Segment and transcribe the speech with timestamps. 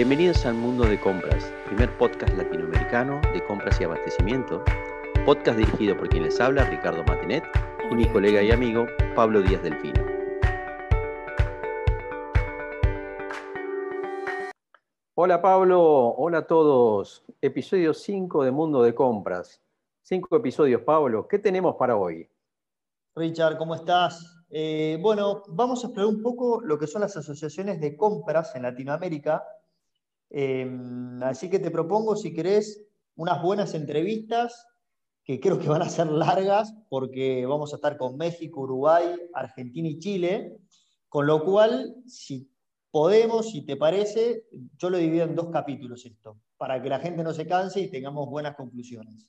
[0.00, 4.64] Bienvenidos al Mundo de Compras, primer podcast latinoamericano de compras y abastecimiento,
[5.26, 7.44] podcast dirigido por quien les habla, Ricardo Matinet,
[7.90, 10.02] y mi colega y amigo, Pablo Díaz Delfino.
[15.16, 15.82] Hola Pablo,
[16.16, 17.22] hola a todos.
[17.42, 19.60] Episodio 5 de Mundo de Compras.
[20.00, 21.28] Cinco episodios, Pablo.
[21.28, 22.26] ¿Qué tenemos para hoy?
[23.14, 24.46] Richard, ¿cómo estás?
[24.48, 28.62] Eh, bueno, vamos a explorar un poco lo que son las asociaciones de compras en
[28.62, 29.44] Latinoamérica.
[30.30, 34.66] Em, así que te propongo, si querés, unas buenas entrevistas
[35.24, 39.88] que creo que van a ser largas porque vamos a estar con México, Uruguay, Argentina
[39.88, 40.56] y Chile.
[41.08, 42.50] Con lo cual, si
[42.90, 44.46] podemos, si te parece,
[44.78, 47.90] yo lo divido en dos capítulos esto, para que la gente no se canse y
[47.90, 49.28] tengamos buenas conclusiones.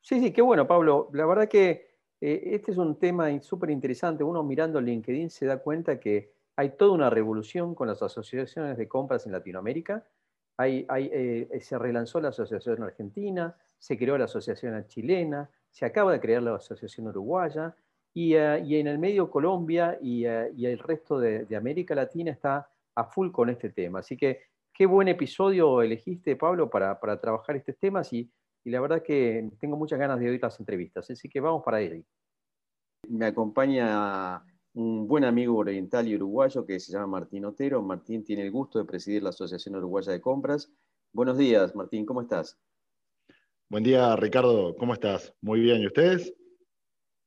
[0.00, 1.08] Sí, sí, qué bueno, Pablo.
[1.12, 4.24] La verdad que eh, este es un tema súper interesante.
[4.24, 8.88] Uno mirando LinkedIn se da cuenta que hay toda una revolución con las asociaciones de
[8.88, 10.06] compras en Latinoamérica.
[10.66, 16.42] Eh, se relanzó la asociación argentina, se creó la asociación chilena, se acaba de crear
[16.42, 17.74] la asociación uruguaya
[18.14, 23.30] y, eh, en el medio Colombia y, el resto de, América Latina está a full
[23.30, 24.00] con este tema.
[24.00, 24.40] Así que
[24.72, 28.30] qué buen episodio elegiste, Pablo, para, trabajar estos temas y,
[28.64, 31.10] la verdad que tengo muchas ganas de oír las entrevistas.
[31.10, 32.04] Así que vamos para ahí.
[33.08, 37.82] Me acompaña un buen amigo oriental y uruguayo que se llama Martín Otero.
[37.82, 40.72] Martín tiene el gusto de presidir la Asociación Uruguaya de Compras.
[41.12, 42.58] Buenos días, Martín, ¿cómo estás?
[43.68, 45.34] Buen día, Ricardo, ¿cómo estás?
[45.40, 46.34] Muy bien, ¿y ustedes?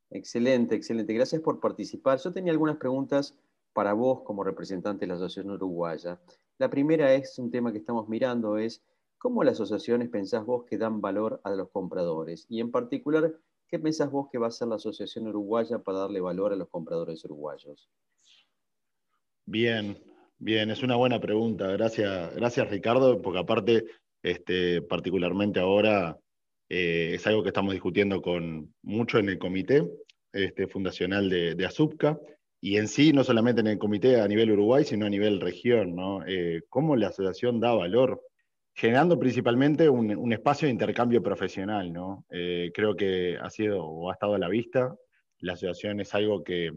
[0.09, 1.13] Excelente, excelente.
[1.13, 2.19] Gracias por participar.
[2.19, 3.37] Yo tenía algunas preguntas
[3.73, 6.19] para vos como representante de la Asociación Uruguaya.
[6.57, 8.81] La primera es un tema que estamos mirando, es
[9.17, 13.37] cómo las asociaciones pensás vos que dan valor a los compradores y en particular,
[13.75, 16.69] ¿qué pensás vos que va a hacer la Asociación Uruguaya para darle valor a los
[16.69, 17.89] compradores uruguayos?
[19.45, 19.97] Bien,
[20.37, 21.67] bien, es una buena pregunta.
[21.71, 23.85] Gracias, gracias Ricardo, porque aparte,
[24.23, 26.17] este, particularmente ahora,
[26.69, 29.85] eh, es algo que estamos discutiendo con mucho en el comité
[30.31, 32.17] este, fundacional de, de ASUPCA
[32.61, 35.97] y en sí, no solamente en el comité a nivel Uruguay, sino a nivel región,
[35.97, 36.25] ¿no?
[36.25, 38.21] Eh, ¿Cómo la asociación da valor?
[38.75, 42.25] Generando principalmente un, espacio de intercambio profesional, ¿no?
[42.29, 44.93] Eh, creo que ha sido o ha estado a la vista.
[45.39, 46.71] La asociación es algo que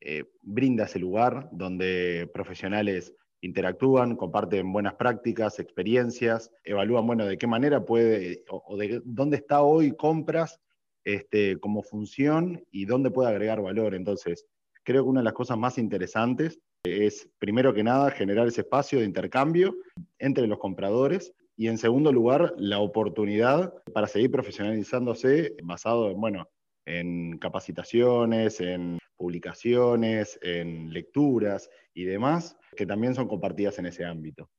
[0.00, 7.46] eh, brinda ese lugar donde profesionales interactúan, comparten buenas prácticas, experiencias, evalúan, bueno, de qué
[7.46, 10.60] manera puede, o, de dónde está hoy compras
[11.04, 13.94] este, como función y dónde puede agregar valor.
[13.94, 14.46] Entonces,
[14.84, 18.98] Creo que una de las cosas más interesantes es, primero que nada, generar ese espacio
[18.98, 19.76] de intercambio
[20.18, 26.48] entre los compradores y, en segundo lugar, la oportunidad para seguir profesionalizándose basado en, bueno,
[26.84, 34.50] en capacitaciones, en publicaciones, en lecturas y demás, que también son compartidas en ese ámbito.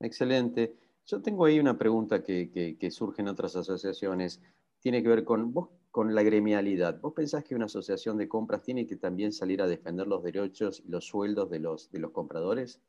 [0.00, 0.74] Excelente.
[1.06, 4.42] Yo tengo ahí una pregunta que, que surge en otras asociaciones.
[4.80, 7.00] Tiene que ver con, vos con la gremialidad.
[7.00, 10.82] ¿Vos pensás que una asociación de compras tiene que también salir a defender los derechos
[10.84, 12.82] y los sueldos de los, de los compradores?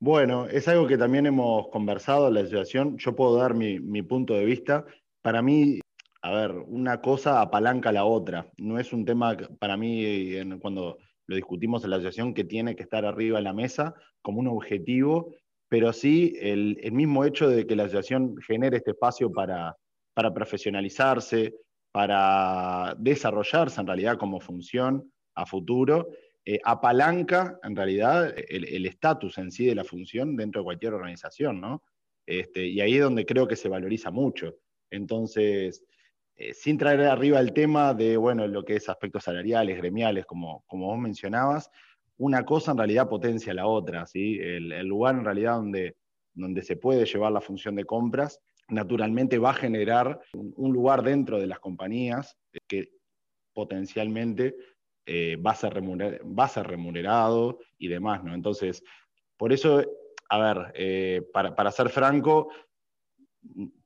[0.00, 2.98] Bueno, es algo que también hemos conversado en la asociación.
[2.98, 4.84] Yo puedo dar mi, punto de vista.
[5.22, 5.78] Para mí,
[6.20, 8.50] a ver, una cosa apalanca la otra.
[8.56, 10.98] No es un tema para mí, cuando
[11.28, 14.48] lo discutimos en la asociación, que tiene que estar arriba en la mesa como un
[14.48, 15.32] objetivo,
[15.68, 19.76] pero sí el, mismo hecho de que la asociación genere este espacio para,
[20.12, 21.54] para profesionalizarse,
[21.96, 26.10] para desarrollarse en realidad como función a futuro,
[26.44, 31.58] eh, apalanca en realidad el estatus en sí de la función dentro de cualquier organización,
[31.58, 31.82] ¿no?
[32.26, 34.56] Este, y ahí es donde creo que se valoriza mucho.
[34.90, 35.86] Entonces,
[36.34, 40.64] eh, sin traer arriba el tema de, bueno, lo que es aspectos salariales, gremiales, como,
[40.66, 41.70] como vos mencionabas,
[42.18, 44.38] una cosa en realidad potencia la otra, ¿sí?
[44.38, 45.96] El, el lugar en realidad donde,
[46.34, 51.38] donde se puede llevar la función de compras naturalmente va a generar un lugar dentro
[51.38, 52.36] de las compañías
[52.68, 52.90] que
[53.52, 54.56] potencialmente
[55.06, 58.34] eh, va, a ser remunerado y demás, ¿no?
[58.34, 58.82] Entonces,
[59.36, 59.84] por eso,
[60.28, 62.48] a ver, eh, para, ser franco,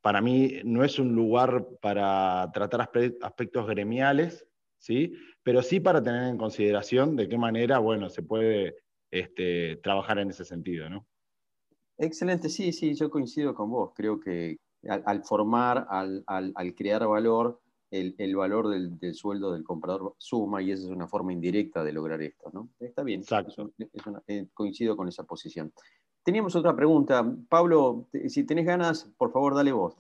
[0.01, 2.91] para mí no es un lugar para tratar
[3.23, 4.47] aspectos gremiales,
[4.79, 5.13] ¿sí?
[5.43, 8.77] Pero sí para tener en consideración de qué manera, bueno, se puede
[9.11, 11.07] este, trabajar en ese sentido, ¿no?
[11.99, 13.93] Excelente, sí, sí, yo coincido con vos.
[13.95, 14.57] Creo que,
[14.89, 17.61] al, formar, al, crear valor,
[17.91, 22.23] el, valor del, sueldo del comprador suma y esa es una forma indirecta de lograr
[22.23, 22.51] esto.
[22.53, 22.69] ¿no?
[22.79, 23.23] Está bien,
[24.27, 25.73] eh, coincido con esa posición.
[26.23, 27.25] Teníamos otra pregunta.
[27.49, 29.97] Pablo, si tenés ganas, por favor, dale voz.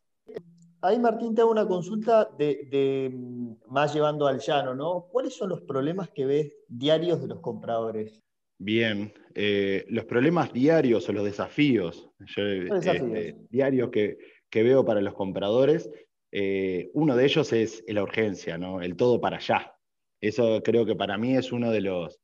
[0.83, 5.09] Ahí, Martín, te hago una consulta de, mm, más llevando al llano, ¿no?
[5.12, 8.23] ¿Cuáles son los problemas que ves diarios de los compradores?
[8.59, 9.12] Bien.
[9.35, 14.19] Eh, los problemas diarios o los desafíos, este, diarios que,
[14.52, 15.91] veo para los compradores,
[16.32, 18.81] eh, uno de ellos es la urgencia, ¿no?
[18.82, 19.75] El todo para allá.
[20.20, 22.20] Eso creo que para mí es uno de los,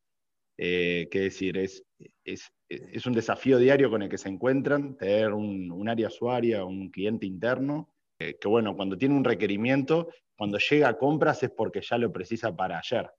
[0.58, 1.84] eh, decir, es,
[2.24, 7.26] es, un desafío diario con el que se encuentran, tener un, área usuaria, un cliente
[7.26, 12.12] interno, que bueno, cuando tiene un requerimiento, cuando llega a compras es porque ya lo
[12.12, 13.10] precisa para ayer.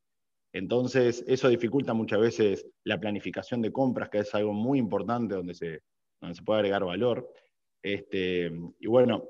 [0.54, 5.54] Entonces, eso dificulta muchas veces la planificación de compras, que es algo muy importante donde
[5.54, 5.81] se,
[6.21, 7.31] donde se puede agregar valor.
[7.81, 9.24] Este, y bueno,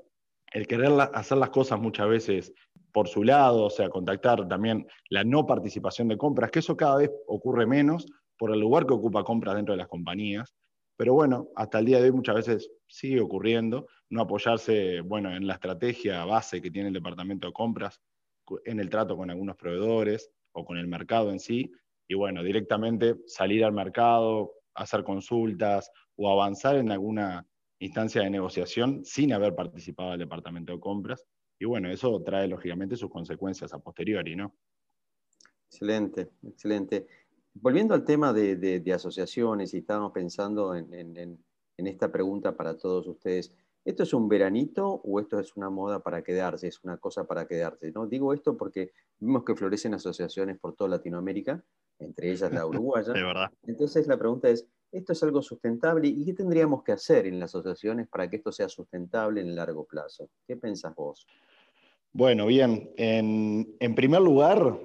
[0.52, 2.54] el querer hacer las cosas muchas veces
[2.92, 6.98] por su lado, o sea, contactar también la no participación de compras, que eso cada
[6.98, 8.06] vez ocurre menos
[8.38, 10.56] por el lugar que ocupa compras dentro de las compañías.
[10.96, 15.46] Pero bueno, hasta el día de hoy muchas veces sigue ocurriendo, no apoyarse, bueno, en
[15.46, 18.02] la estrategia base que tiene el departamento de compras,
[18.66, 21.72] en el trato con algunos proveedores, o con el mercado en sí,
[22.08, 27.46] y bueno, directamente salir al mercado, hacer consultas o avanzar en alguna
[27.80, 31.26] instancia de negociación sin haber participado del departamento de compras.
[31.60, 34.56] Y bueno, eso trae lógicamente sus consecuencias a posteriori, ¿no?
[35.70, 37.08] Excelente, excelente.
[37.54, 41.40] Volviendo al tema de, asociaciones, y estábamos pensando en,
[41.78, 43.54] esta pregunta para todos ustedes,
[43.88, 47.48] ¿Esto es un veranito o esto es una moda para quedarse, es una cosa para
[47.48, 47.90] quedarse?
[47.94, 48.06] ¿no?
[48.06, 51.64] Digo esto porque vimos que florecen asociaciones por toda Latinoamérica,
[51.98, 53.14] entre ellas la uruguaya.
[53.14, 53.50] De verdad.
[53.66, 57.56] Entonces la pregunta es, ¿esto es algo sustentable y qué tendríamos que hacer en las
[57.56, 60.30] asociaciones para que esto sea sustentable en el largo plazo?
[60.46, 61.26] ¿Qué pensás vos?
[62.14, 62.92] Bueno, bien.
[62.98, 64.80] En, primer lugar,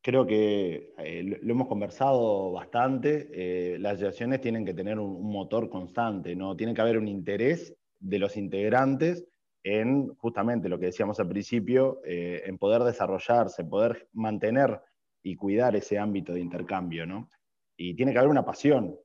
[0.00, 3.28] creo que eh, lo hemos conversado bastante.
[3.32, 6.56] Eh, las asociaciones tienen que tener un, un, motor constante, ¿no?
[6.56, 9.26] Tiene que haber un interés de los integrantes
[9.62, 14.80] en justamente lo que decíamos al principio, eh, en poder desarrollarse, poder mantener
[15.22, 17.28] y cuidar ese ámbito de intercambio, ¿no?
[17.76, 18.96] Y tiene que haber una pasión,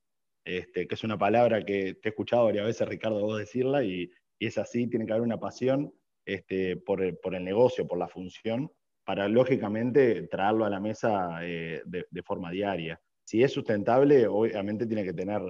[0.46, 4.10] este, que es una palabra que te he escuchado varias veces, Ricardo, vos decirla, y,
[4.40, 5.94] es así, tiene que haber una pasión
[6.26, 8.72] este, por, el, negocio, por la función,
[9.04, 13.02] para lógicamente traerlo a la mesa eh, de forma diaria.
[13.26, 15.42] Si es sustentable, obviamente tiene que tener,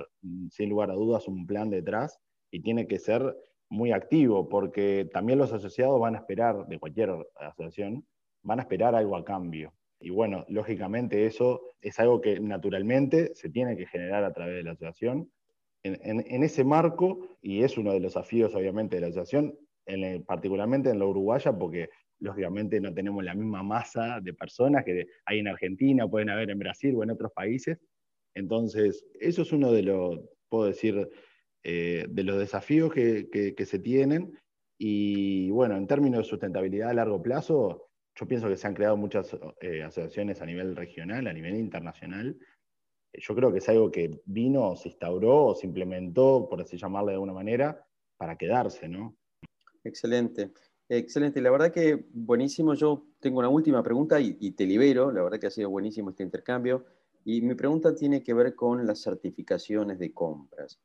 [0.49, 2.17] sin lugar a dudas, un plan detrás
[2.49, 3.35] y tiene que ser
[3.69, 8.07] muy activo, porque también los asociados van a esperar, de cualquier asociación,
[8.43, 9.73] van a esperar algo a cambio.
[9.99, 14.63] Y bueno, lógicamente eso es algo que naturalmente se tiene que generar a través de
[14.63, 15.31] la asociación.
[15.83, 19.55] En, ese marco, y es uno de los desafíos obviamente de la asociación,
[19.85, 21.89] en particularmente en la uruguaya, porque
[22.19, 26.57] lógicamente no tenemos la misma masa de personas que hay en Argentina, pueden haber en
[26.57, 27.77] Brasil o en otros países.
[28.33, 31.07] Entonces, eso es uno de los, puedo decir,
[31.63, 34.33] eh, de los desafíos que, se tienen.
[34.79, 38.95] Y bueno, en términos de sustentabilidad a largo plazo, yo pienso que se han creado
[38.95, 42.37] muchas eh, asociaciones a nivel regional, a nivel internacional.
[43.13, 47.15] Yo creo que es algo que vino, se instauró, se implementó, por así llamarle de
[47.15, 47.85] alguna manera,
[48.17, 49.17] para quedarse, ¿no?
[49.83, 50.51] Excelente,
[50.87, 51.41] excelente.
[51.41, 52.73] La verdad que buenísimo.
[52.73, 55.11] Yo tengo una última pregunta y, y te libero.
[55.11, 56.85] La verdad que ha sido buenísimo este intercambio.
[57.25, 60.79] Y mi pregunta tiene que ver con las certificaciones de compras.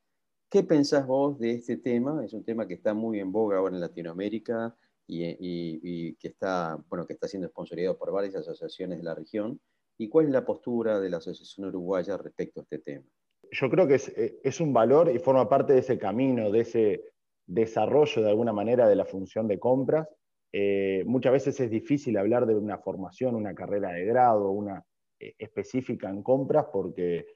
[0.49, 2.25] ¿Qué pensás vos de este tema?
[2.25, 4.75] Es un tema que está muy en boga ahora en Latinoamérica
[5.11, 9.61] y, que, está, bueno, que está siendo sponsorizado por varias asociaciones de la región.
[9.99, 13.05] ¿Y cuál es la postura de la Asociación Uruguaya respecto a este tema?
[13.51, 16.61] Yo creo que es, eh, es un valor y forma parte de ese camino, de
[16.61, 17.05] ese
[17.47, 20.09] desarrollo de alguna manera de la función de compras.
[20.53, 24.85] Eh, muchas veces es difícil hablar de una formación, una carrera de grado, una
[25.19, 27.27] eh, específica en compras, porque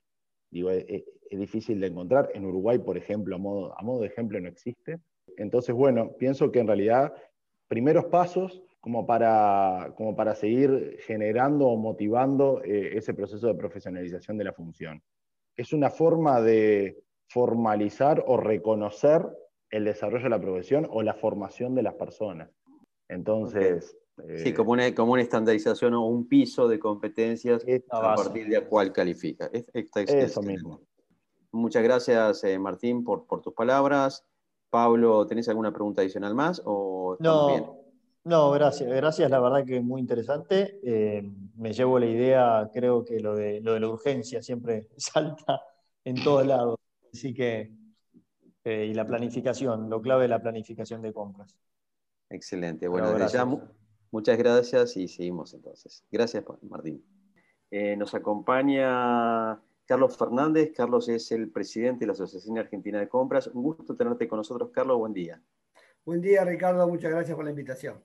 [0.50, 2.30] digo, es difícil de encontrar.
[2.32, 5.00] En Uruguay, por ejemplo, a modo, a modo de ejemplo, no existe.
[5.36, 7.12] Entonces, bueno, pienso que en realidad
[7.68, 14.36] primeros pasos como para, como para seguir generando o motivando eh, ese proceso de profesionalización
[14.36, 15.02] de la función.
[15.56, 19.26] Es una forma de formalizar o reconocer
[19.70, 22.50] el desarrollo de la profesión o la formación de las personas.
[23.08, 23.96] Entonces...
[24.36, 28.66] sí, como una, como una estandarización o un piso de competencias a partir de la
[28.66, 29.50] cual califica.
[29.52, 30.82] eso mismo.
[31.54, 34.26] Muchas gracias, eh, Martín, por, tus palabras.
[34.74, 36.60] Pablo, ¿tenés alguna pregunta adicional más?
[36.64, 37.78] O no,
[38.24, 38.90] no, gracias.
[38.90, 40.80] Gracias, la verdad que es muy interesante.
[40.82, 41.22] Eh,
[41.54, 45.62] me llevo la idea, creo que lo de, lo de la urgencia siempre salta
[46.04, 46.76] en todos lados.
[47.12, 47.72] Así que,
[48.64, 51.56] eh, y la planificación, lo clave de la planificación de compras.
[52.28, 52.88] Excelente.
[52.88, 53.46] Bueno, Ya,
[54.10, 56.02] muchas gracias y seguimos entonces.
[56.10, 57.00] Gracias, Martín.
[57.96, 59.52] nos acompaña
[59.86, 60.72] Carlos Fernández.
[60.76, 63.46] Carlos es el presidente de la Asociación Argentina de Compras.
[63.48, 64.98] Un gusto tenerte con nosotros, Carlos.
[64.98, 65.42] Buen día.
[66.04, 66.86] Buen día, Ricardo.
[66.88, 68.02] Muchas gracias por la invitación.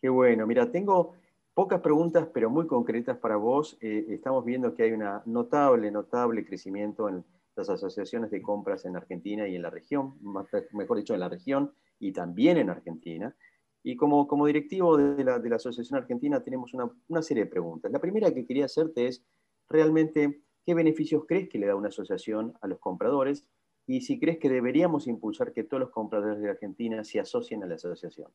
[0.00, 0.46] Qué bueno.
[0.46, 1.14] Mira, tengo
[1.60, 3.76] Pocas preguntas, pero muy concretas para vos.
[3.80, 7.24] Eh, estamos viendo que hay un notable, notable crecimiento en
[7.56, 10.14] las asociaciones de compras en Argentina y en la región,
[10.72, 13.36] mejor dicho, en la región y también en Argentina.
[13.82, 17.50] Y como, como directivo de la, de la Asociación Argentina tenemos una, una, serie de
[17.50, 17.90] preguntas.
[17.90, 19.22] La primera que quería hacerte es,
[19.68, 23.46] realmente, ¿qué beneficios crees que le da una asociación a los compradores?
[23.86, 27.66] Y si crees que deberíamos impulsar que todos los compradores de Argentina se asocien a
[27.66, 28.30] la asociación.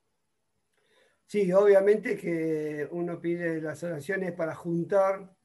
[1.28, 5.36] Sí, obviamente que uno pide las asociaciones para juntar,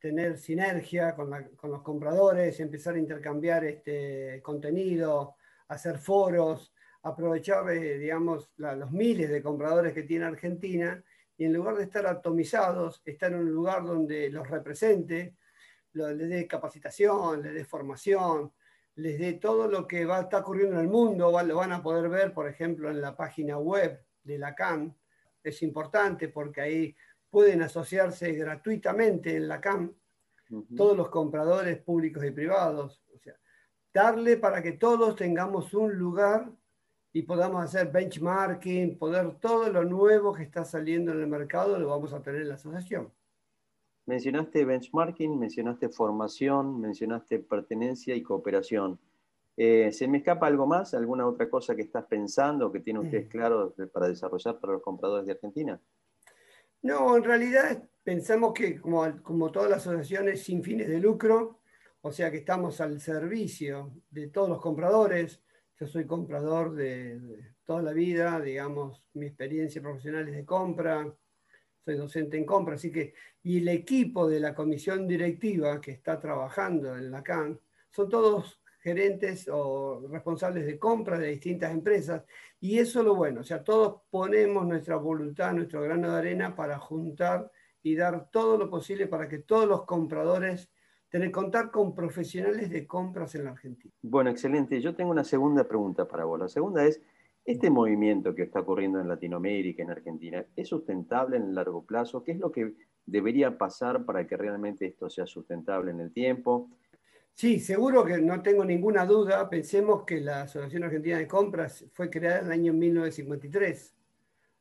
[0.00, 5.36] tener sinergia con, los compradores, empezar a intercambiar este contenido,
[5.68, 11.02] hacer foros, aprovechar, eh, digamos, los miles de compradores que tiene Argentina
[11.36, 15.36] y en lugar de estar atomizados, estar en un lugar donde los represente,
[15.92, 18.52] les dé capacitación, les dé formación,
[18.96, 21.82] les dé todo lo que va a estar ocurriendo en el mundo, lo van a
[21.82, 24.96] poder ver, por ejemplo, en la página web de la CAN.
[25.42, 26.96] Es importante porque ahí
[27.30, 29.94] pueden asociarse gratuitamente en la CAN
[30.76, 33.02] todos los compradores públicos y privados.
[33.14, 33.34] O sea,
[33.94, 36.50] darle para que todos tengamos un lugar
[37.12, 41.88] y podamos hacer benchmarking, poder todo lo nuevo que está saliendo en el mercado lo
[41.88, 43.12] vamos a tener en la asociación.
[44.10, 48.98] Mencionaste benchmarking, mencionaste formación, mencionaste pertenencia y cooperación.
[49.56, 50.94] Eh, ¿Se me escapa algo más?
[50.94, 55.26] ¿Alguna otra cosa que estás pensando que tienen ustedes claro para desarrollar para los compradores
[55.26, 55.80] de Argentina?
[56.82, 61.60] No, en realidad pensamos que como, como todas las asociaciones sin fines de lucro,
[62.00, 65.40] o sea que estamos al servicio de todos los compradores,
[65.78, 71.16] yo soy comprador de, toda la vida, digamos, mi experiencia profesional es de compra,
[71.84, 76.18] soy docente en compra, así que, y el equipo de la comisión directiva que está
[76.18, 77.58] trabajando en la CAN,
[77.90, 82.24] son todos gerentes o responsables de compra de distintas empresas,
[82.60, 86.54] y eso es lo bueno, o sea, todos ponemos nuestra voluntad, nuestro grano de arena
[86.54, 87.50] para juntar
[87.82, 90.70] y dar todo lo posible para que todos los compradores
[91.10, 93.92] tener contar con profesionales de compras en la Argentina.
[94.00, 94.80] Bueno, excelente.
[94.80, 96.38] Yo tengo una segunda pregunta para vos.
[96.38, 97.02] La segunda es,
[97.44, 102.22] ¿este movimiento que está ocurriendo en Latinoamérica, en Argentina, es sustentable en el largo plazo?
[102.22, 102.74] ¿Qué es lo que
[103.06, 106.70] debería pasar para que realmente esto sea sustentable en el tiempo?
[107.32, 109.48] Sí, seguro que no tengo ninguna duda.
[109.48, 113.94] Pensemos que la Asociación Argentina de Compras fue creada en el año 1953,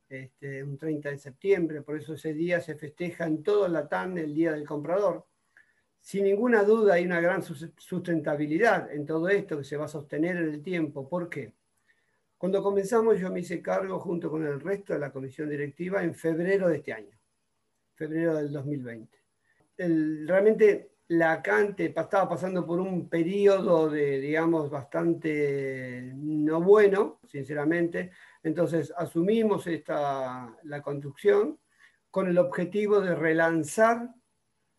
[0.10, 4.34] este, un 30 de septiembre, por eso ese día se festeja en todo Latán el
[4.34, 5.26] Día del Comprador
[6.02, 10.38] sin ninguna duda hay una gran sustentabilidad en todo esto que se va a sostener
[10.38, 11.08] en el tiempo.
[11.08, 11.54] ¿Por qué?
[12.40, 16.16] Cuando comenzamos yo me hice cargo junto con el resto de la comisión directiva en
[16.16, 17.20] febrero de este año,
[17.96, 19.18] febrero del 2020.
[20.26, 28.12] realmente la CANTE estaba pasando por un periodo de, digamos, bastante no bueno, sinceramente.
[28.42, 31.60] Entonces asumimos esta, la construcción
[32.10, 34.16] con el objetivo de relanzar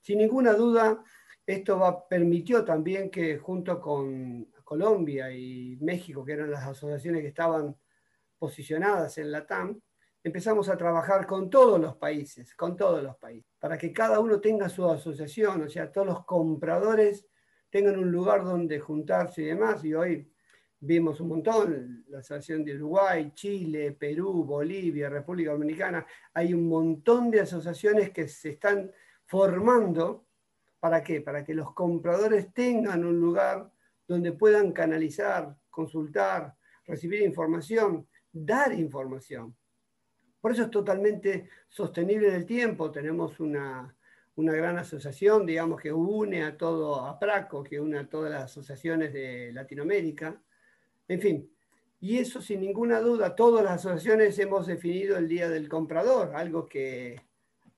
[0.00, 1.04] sin ninguna duda,
[1.44, 7.26] esto va, permitió también que junto con Colombia y México, que eran las asociaciones que
[7.26, 7.76] estaban
[8.38, 9.80] posicionadas en la TAM,
[10.22, 14.40] empezamos a trabajar con todos los países, con todos los países, para que cada uno
[14.40, 17.26] tenga su asociación, o sea, todos los compradores
[17.68, 19.84] tengan un lugar donde juntarse y demás.
[19.84, 20.32] Y hoy
[20.78, 27.28] vimos un montón, la asociación de Uruguay, Chile, Perú, Bolivia, República Dominicana, hay un montón
[27.28, 28.88] de asociaciones que se están
[29.24, 30.26] formando,
[30.78, 31.22] ¿para qué?
[31.22, 33.68] Para que los compradores tengan un lugar
[34.10, 39.54] donde puedan canalizar, consultar, recibir información, dar información.
[40.40, 42.90] Por eso es totalmente sostenible en el tiempo.
[42.90, 43.96] Tenemos una,
[44.34, 48.42] una gran asociación, digamos, que une a todo, a PRACO, que une a todas las
[48.46, 50.42] asociaciones de Latinoamérica.
[51.06, 51.48] En fin,
[52.00, 56.66] y eso sin ninguna duda, todas las asociaciones hemos definido el Día del Comprador, algo
[56.66, 57.20] que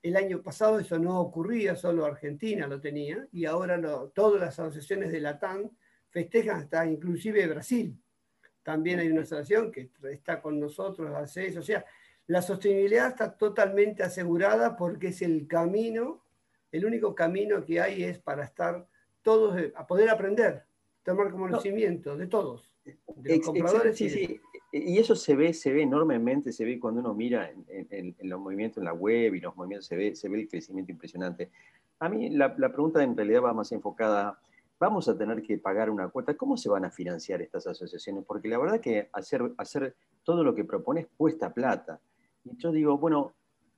[0.03, 3.79] el año pasado eso no ocurría, solo Argentina lo tenía, y ahora
[4.15, 5.71] todas las asociaciones de la TAN
[6.13, 7.99] festejan hasta inclusive Brasil.
[8.63, 11.59] También hay una asociación que está con nosotros, hace eso.
[11.59, 11.85] O sea,
[12.29, 16.23] la sostenibilidad está totalmente asegurada porque es el camino,
[16.71, 18.87] el único camino que hay es para estar
[19.23, 20.63] todos, a poder aprender,
[21.03, 23.97] tomar conocimiento de todos, de los compradores.
[23.97, 24.41] Sí, sí
[24.73, 28.79] y eso se ve, se ve enormemente, se ve cuando uno mira en, los movimientos
[28.79, 31.51] en la web y los movimientos, se ve, se ve el crecimiento impresionante.
[31.99, 34.41] A mí la, pregunta en realidad va más enfocada,
[34.83, 38.25] vamos a tener que pagar una cuota, ¿cómo se van a financiar estas asociaciones?
[38.27, 42.01] Porque la verdad que hacer, hacer todo lo que propones cuesta plata.
[42.43, 43.33] Y yo digo, bueno,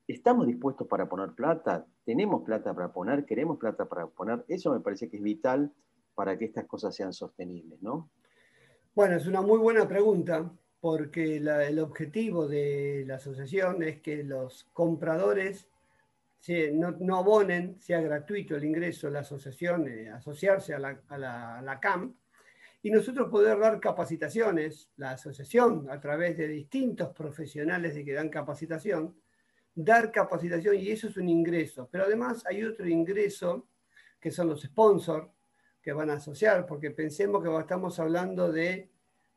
[0.09, 1.85] ¿estamos dispuestos para poner plata?
[2.07, 3.27] ¿Tenemos plata para poner?
[3.27, 4.47] ¿Queremos plata para poner?
[4.49, 5.71] Eso me parece que es vital
[6.15, 8.09] para que estas cosas sean sostenibles, ¿no?
[8.95, 14.65] Bueno, es una muy buena pregunta porque el objetivo de la asociación es que los
[14.73, 15.69] compradores
[16.73, 22.15] no, abonen, sea gratuito el ingreso la asociación, eh, asociarse a la, a la CAM,
[22.83, 28.29] y nosotros poder dar capacitaciones, la asociación a través de distintos profesionales de que dan
[28.29, 29.17] capacitación,
[29.75, 31.89] dar capacitación y eso es un ingreso.
[31.91, 33.69] Pero además hay otro ingreso
[34.21, 35.29] que son los sponsors
[35.81, 38.91] que van a asociar, porque pensemos que estamos hablando de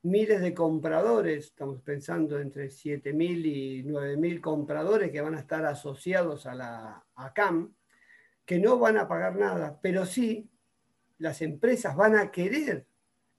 [0.04, 6.46] miles de compradores, estamos pensando entre 7.000 y 9.000 compradores que van a estar asociados
[6.46, 7.74] a la a CAM,
[8.46, 10.50] que no van a pagar nada, pero sí
[11.18, 12.86] las empresas van a querer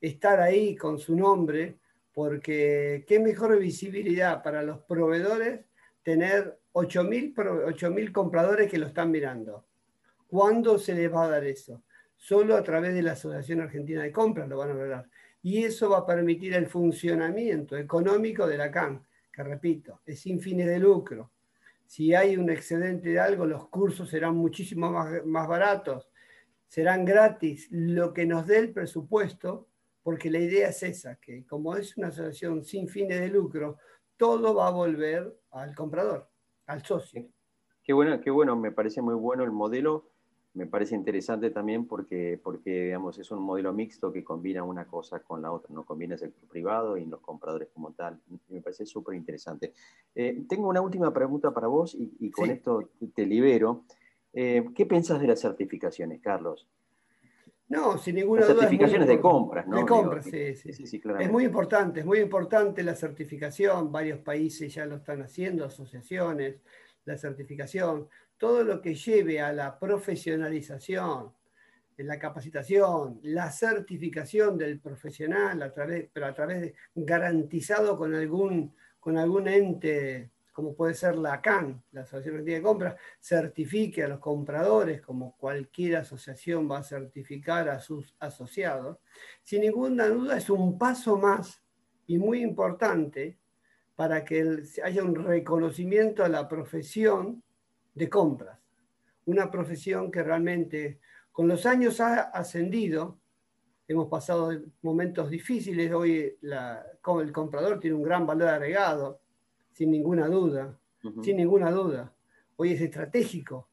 [0.01, 1.79] estar ahí con su nombre,
[2.13, 5.65] porque qué mejor visibilidad para los proveedores
[6.03, 9.67] tener 8.000 compradores que lo están mirando.
[10.27, 11.83] ¿Cuándo se les va a dar eso?
[12.17, 15.09] Solo a través de la Asociación Argentina de Compras lo van a lograr.
[15.43, 20.41] Y eso va a permitir el funcionamiento económico de la CAN, que repito, es sin
[20.41, 21.31] fines de lucro.
[21.87, 26.11] Si hay un excedente de algo, los cursos serán muchísimo más, más baratos,
[26.67, 27.69] serán gratis.
[27.71, 29.69] Lo que nos dé el presupuesto
[30.09, 33.77] porque la idea es esa, que como es una asociación sin fines de lucro,
[34.17, 36.31] todo va a volver al comprador,
[36.65, 37.29] al socio.
[37.83, 40.08] Qué bueno, qué bueno, me parece muy bueno el modelo,
[40.59, 45.21] me parece interesante también porque, porque digamos, es un modelo mixto que combina una cosa
[45.21, 48.85] con la otra, no combina el sector privado y los compradores como tal, me parece
[48.85, 49.73] súper interesante.
[50.17, 53.85] Eh, tengo una última pregunta para vos y, con esto te libero.
[54.33, 56.67] Eh, ¿Qué pensás de las certificaciones, Carlos?
[57.69, 58.63] No, sin ninguna duda.
[58.63, 59.77] Certificaciones de compras, ¿no?
[59.77, 60.73] De compras, sí, sí.
[60.73, 63.93] sí, es muy importante, es muy importante la certificación.
[63.93, 66.57] Varios países ya lo están haciendo, asociaciones,
[67.05, 68.09] la certificación.
[68.39, 71.35] Todo lo que lleve a la profesionalización,
[71.99, 78.75] la capacitación, la certificación del profesional, a través, pero a través de garantizado con algún,
[79.01, 84.09] con algún ente como puede ser la CAN, la Asociación Argentina de Compras, certifique a
[84.09, 88.99] los compradores, como cualquier asociación va a certificar a sus asociados,
[89.45, 91.63] sin ninguna duda es un paso más
[92.09, 93.39] y muy importante
[93.95, 97.45] para que haya un reconocimiento a la profesión
[97.99, 98.59] de compras.
[99.27, 101.01] Una profesión que realmente
[101.33, 103.19] con los años ha ascendido,
[103.87, 104.51] hemos pasado
[104.83, 109.21] momentos difíciles, hoy el comprador tiene un gran valor agregado,
[109.73, 110.79] sin ninguna duda,
[111.23, 112.13] sin ninguna duda.
[112.57, 113.69] Hoy es estratégico.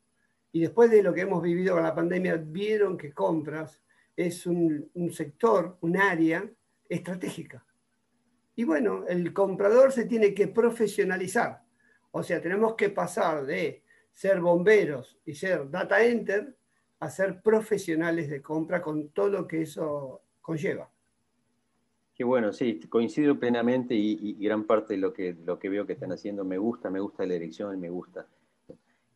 [0.51, 3.81] Y después de lo que hemos vivido con la pandemia, vieron que compras
[4.15, 6.49] es un, sector, un área
[6.87, 7.65] estratégica.
[8.55, 11.61] Y bueno, el comprador se tiene que profesionalizar.
[12.11, 13.83] O sea, tenemos que pasar de
[14.15, 16.55] ser bomberos y ser data enter
[16.99, 20.89] a ser profesionales de compra con todo lo que eso conlleva.
[22.15, 25.93] Qué bueno, sí, coincido plenamente y, gran parte de lo que, lo que veo que
[25.93, 28.25] están haciendo me gusta, me gusta la elección, me gusta.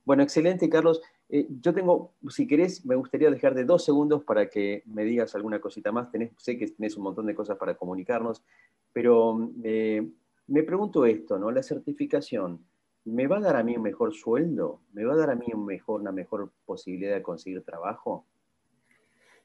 [0.04, 1.02] Bueno, excelente, Carlos.
[1.30, 5.34] Eh, yo tengo, si querés, me gustaría dejar de dos segundos para que me digas
[5.34, 6.12] alguna cosita más.
[6.12, 8.44] Tenés, sé que tenés un montón de cosas para comunicarnos,
[8.92, 10.06] pero eh,
[10.48, 11.52] me pregunto esto, ¿no?
[11.52, 12.66] La certificación,
[13.10, 14.82] ¿me va a dar a mí un mejor sueldo?
[14.94, 15.48] ¿Me va a dar a mí
[15.88, 18.26] una mejor posibilidad de conseguir trabajo?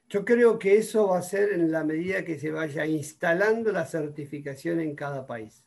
[0.07, 3.85] Yo creo que eso va a ser en la medida que se vaya instalando la
[3.85, 5.65] certificación en cada país.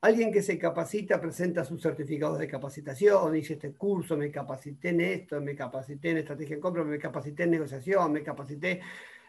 [0.00, 5.00] Alguien que se capacita presenta sus certificados de capacitación, dice este curso, me capacité en
[5.00, 8.82] esto, me capacité en estrategia de compra, me capacité en negociación, me capacité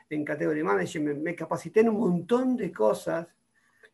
[0.09, 3.27] en category management, me, capacité en un montón de cosas,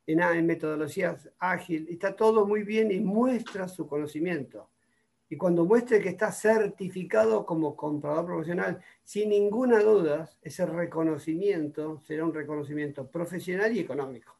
[0.07, 4.69] en, en metodologías ágil, está todo muy bien y muestra su conocimiento
[5.31, 12.25] y cuando muestre que está certificado como comprador profesional, sin ninguna duda, ese reconocimiento será
[12.25, 14.35] un reconocimiento profesional y económico.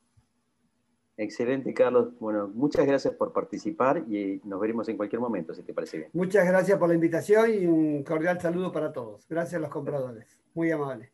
[1.16, 2.10] Excelente, Carlos.
[2.20, 6.10] Bueno, muchas gracias por participar y nos veremos en cualquier momento, si te parece bien.
[6.12, 9.26] Muchas gracias por la invitación y un cordial saludo para todos.
[9.30, 10.42] Gracias a los compradores.
[10.54, 11.10] Muy amable.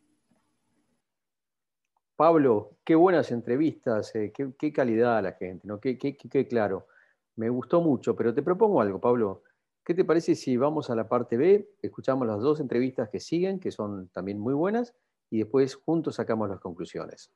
[2.18, 5.78] Pablo, qué buenas entrevistas, eh, qué, calidad la gente, ¿no?
[5.78, 6.88] Qué, qué claro.
[7.36, 9.44] Me gustó mucho, pero te propongo algo, Pablo.
[9.84, 13.60] ¿Qué te parece si vamos a la parte B, escuchamos las dos entrevistas que siguen,
[13.60, 14.96] que son también muy buenas,
[15.30, 17.30] y después juntos sacamos las conclusiones?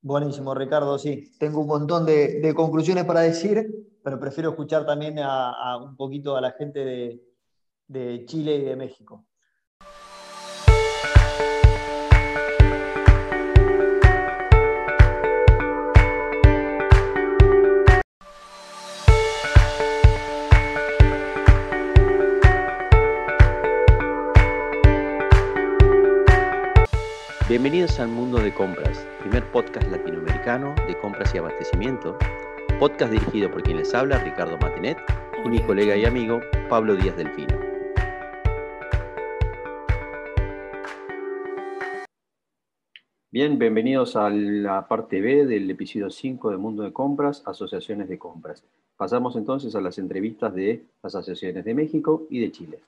[0.00, 1.36] Buenísimo, Ricardo, sí.
[1.38, 6.40] Tengo un montón de, conclusiones para decir, pero prefiero escuchar también a, un poquito a
[6.40, 7.20] la gente
[7.88, 9.26] de Chile y de México.
[27.54, 32.18] Bienvenidos al Mundo de Compras, primer podcast latinoamericano de compras y abastecimiento,
[32.80, 34.98] podcast dirigido por quien les habla, Ricardo Matenet,
[35.44, 37.56] y mi colega y amigo, Pablo Díaz Delfino.
[43.30, 48.18] Bien, bienvenidos a la parte B del episodio 5 de Mundo de Compras, Asociaciones de
[48.18, 48.64] Compras.
[48.96, 52.80] Pasamos entonces a las entrevistas de las asociaciones de México y de Chile.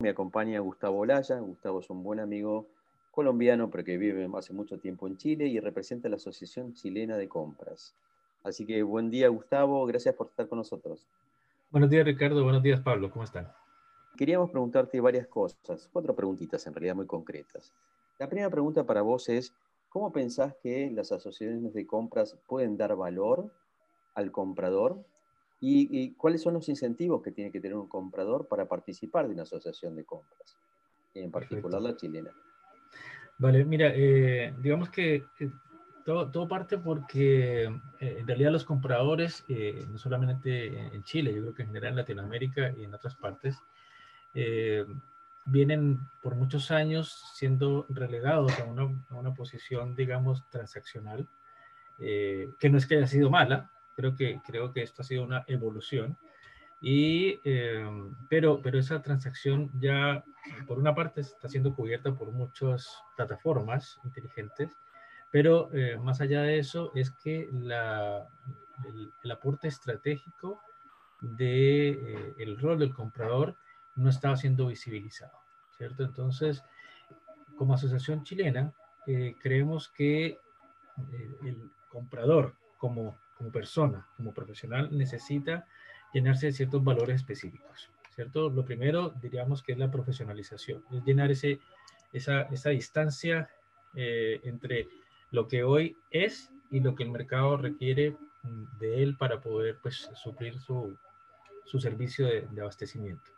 [0.00, 1.38] Me acompaña Gustavo Olaya.
[1.38, 2.66] Gustavo es un buen amigo
[3.12, 7.28] colombiano, pero que vive hace mucho tiempo en Chile y representa la Asociación Chilena de
[7.28, 7.94] Compras.
[8.42, 9.86] Así que buen día, Gustavo.
[9.86, 11.06] Gracias por estar con nosotros.
[11.70, 12.42] Buenos días, Ricardo.
[12.42, 13.10] Buenos días, Pablo.
[13.10, 13.52] ¿Cómo están?
[14.16, 17.72] Queríamos preguntarte varias cosas, cuatro preguntitas en realidad muy concretas.
[18.18, 19.54] La primera pregunta para vos es,
[19.88, 23.52] ¿cómo pensás que las asociaciones de compras pueden dar valor
[24.14, 25.04] al comprador?
[25.60, 29.44] ¿Y, cuáles son los incentivos que tiene que tener un comprador para participar de una
[29.44, 30.56] asociación de compras?
[31.14, 32.32] En particular la chilena.
[33.38, 35.50] Vale, mira, eh, digamos que eh,
[36.04, 39.44] todo, parte porque eh, en realidad los compradores,
[39.90, 43.58] no solamente en Chile, yo creo que en general en Latinoamérica y en otras partes,
[45.44, 51.26] vienen por muchos años siendo relegados a una, a una posición, digamos, transaccional,
[51.98, 55.44] que no es que haya sido mala, creo que, creo que esto ha sido una
[55.46, 56.16] evolución.
[56.84, 60.24] Y, em, pero, pero esa transacción ya,
[60.66, 64.76] por una parte, está siendo cubierta por muchas plataformas inteligentes,
[65.30, 68.26] pero eh, más allá de eso es que la,
[69.22, 70.60] el, aporte estratégico
[71.20, 73.54] del de, eh, el rol del comprador
[73.94, 75.38] no estaba siendo visibilizado,
[75.76, 76.02] ¿cierto?
[76.02, 76.64] Entonces,
[77.56, 78.72] como asociación chilena,
[79.06, 80.40] eh, creemos que
[81.42, 85.66] el comprador como como persona, como profesional, necesita
[86.12, 88.50] llenarse de ciertos valores específicos, ¿cierto?
[88.50, 91.58] Lo primero, diríamos que es la profesionalización, es llenar ese,
[92.12, 93.48] esa, esa distancia
[93.94, 94.88] eh, entre
[95.30, 99.78] lo que hoy es y lo que el mercado requiere mm, de él para poder
[99.82, 100.96] pues, suplir su,
[101.64, 103.30] su servicio de, de abastecimiento.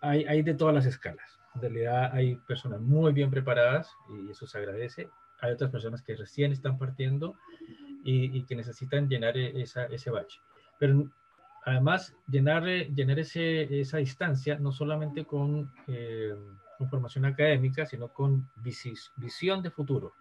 [0.00, 1.38] Hay, hay, de todas las escalas.
[1.54, 5.08] En realidad hay personas muy bien preparadas y eso se agradece.
[5.40, 7.36] Hay otras personas que recién están partiendo
[8.04, 10.40] y, que necesitan llenar e, esa, ese bache.
[10.78, 11.10] Pero
[11.64, 16.34] además, llenar, llenar ese, esa distancia no solamente con, eh,
[16.90, 20.12] formación académica, sino con visión de futuro.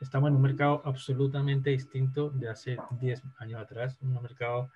[0.00, 4.70] Estamos en un mercado absolutamente distinto de hace 10 años atrás, un mercado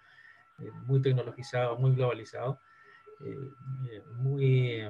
[0.59, 2.59] eh, muy tecnologizado, muy globalizado,
[3.20, 3.51] eh,
[3.90, 4.88] eh, muy,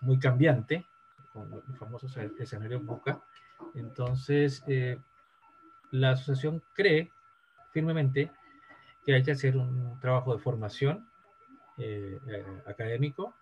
[0.00, 0.86] muy cambiante,
[1.32, 3.20] con los famosos escenarios BUCA.
[3.74, 4.64] Entonces,
[5.90, 7.10] la asociación cree
[7.72, 8.30] firmemente
[9.04, 11.08] que hay que hacer un trabajo de formación
[11.78, 13.34] eh, eh, académico,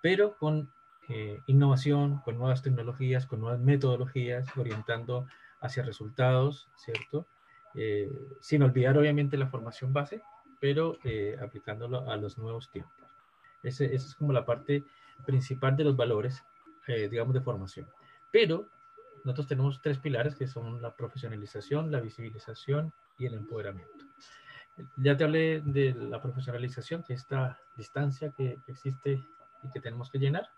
[0.00, 0.70] pero con
[1.08, 5.26] eh, innovación, con nuevas tecnologías, con nuevas metodologías, orientando
[5.60, 7.26] hacia resultados, ¿cierto?
[8.40, 10.20] sin olvidar obviamente la formación base,
[10.60, 10.98] pero
[11.42, 12.92] aplicándolo a los nuevos tiempos.
[13.62, 14.84] esa es como la parte
[15.24, 16.44] principal de los valores,
[16.86, 17.88] digamos, de formación.
[18.30, 18.68] Pero
[19.24, 24.01] nosotros tenemos tres pilares que son la profesionalización, la visibilización y el empoderamiento.
[24.96, 29.22] Ya te hablé de la profesionalización, es esta distancia que existe
[29.62, 30.48] y que tenemos que llenar.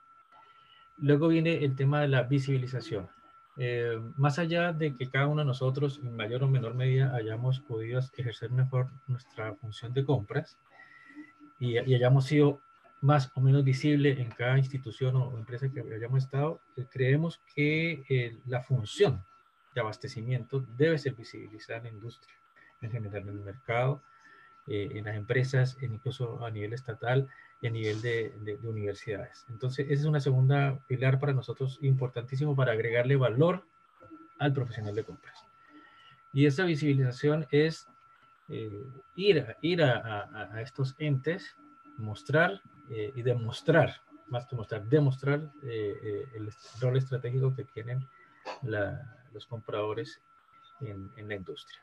[0.99, 3.09] Luego viene el tema de la visibilización.
[3.57, 7.61] Eh, más allá de que cada uno de nosotros, en mayor o menor medida, hayamos
[7.61, 10.59] podido ejercer mejor nuestra función de compras
[11.59, 12.61] y, y hayamos sido
[13.05, 18.03] más o menos visible en cada institución o empresa que hayamos estado, eh, creemos que
[18.09, 19.23] eh, la función
[19.75, 22.35] de abastecimiento debe ser visibilizada en la industria,
[22.81, 24.01] en general en el mercado,
[24.66, 27.29] eh, en las empresas, incluso a nivel estatal
[27.61, 29.44] y a nivel de, de, universidades.
[29.48, 33.64] Entonces, esa es una segunda pilar para nosotros importantísimo para agregarle valor
[34.38, 35.44] al profesional de compras.
[36.33, 37.87] Y esa visibilización es
[39.14, 41.57] ir, a, ir a, a estos entes,
[41.96, 46.50] mostrar eh, y demostrar, más que mostrar, demostrar eh, eh, el
[46.81, 48.07] rol estratégico que tienen
[49.33, 50.20] los compradores
[50.81, 51.81] en, en, la industria,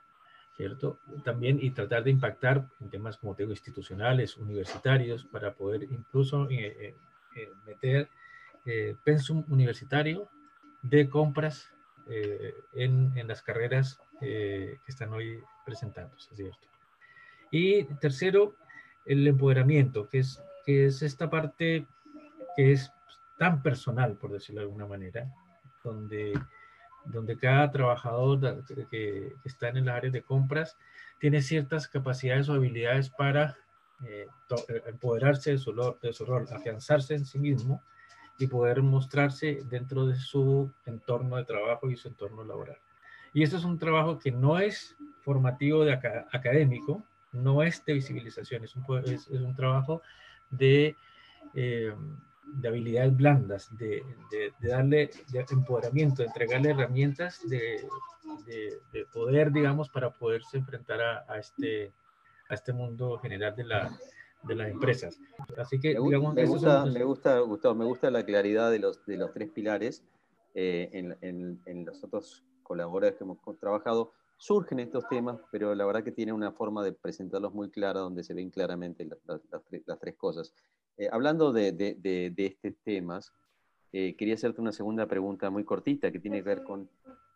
[0.62, 1.00] ¿cierto?
[1.24, 6.48] También y tratar de impactar en temas, como te digo, institucionales, universitarios, para poder incluso
[7.66, 8.08] meter
[9.04, 10.30] pensum universitario
[10.84, 11.68] de compras
[12.76, 16.68] en, en, las carreras que están hoy presentándose, ¿cierto?
[17.50, 18.54] Y tercero,
[19.06, 21.88] el empoderamiento, que es que es esta parte
[22.56, 22.92] que es
[23.40, 25.28] tan personal, por decirlo de alguna manera,
[25.84, 26.34] donde,
[27.06, 30.78] donde cada trabajador que, está en las áreas de compras
[31.20, 33.58] tiene ciertas capacidades o habilidades para
[34.06, 34.28] eh,
[34.68, 37.82] eh, empoderarse de su, de su rol, afianzarse en sí mismo
[38.38, 42.78] y poder mostrarse dentro de su entorno de trabajo y su entorno laboral.
[43.34, 48.64] Y esto es un trabajo que no es formativo de académico, no es de visibilización,
[48.64, 50.02] es un, es un trabajo
[50.50, 50.96] de,
[51.54, 51.94] eh,
[52.44, 57.88] de habilidades blandas, de, de, darle de empoderamiento, de entregarle herramientas de,
[58.46, 61.94] de, poder, digamos, para poderse enfrentar a, a, este,
[62.50, 63.98] a este mundo general de, la,
[64.44, 65.20] de las empresas.
[65.58, 69.06] Así que, me, digamos, me gusta, me gusta, Gustavo, me gusta la claridad de los,
[69.06, 70.04] de los tres pilares
[70.54, 74.14] eh, en, en, en, los otros colaboradores que hemos trabajado.
[74.38, 78.24] Surgen estos temas, pero la verdad que tiene una forma de presentarlos muy clara, donde
[78.24, 79.20] se ven claramente las,
[79.86, 80.54] las, tres cosas.
[80.98, 83.34] Eh, hablando de, de, de, de, estos temas,
[83.92, 86.90] eh, quería hacerte una segunda pregunta muy cortita que tiene que ver con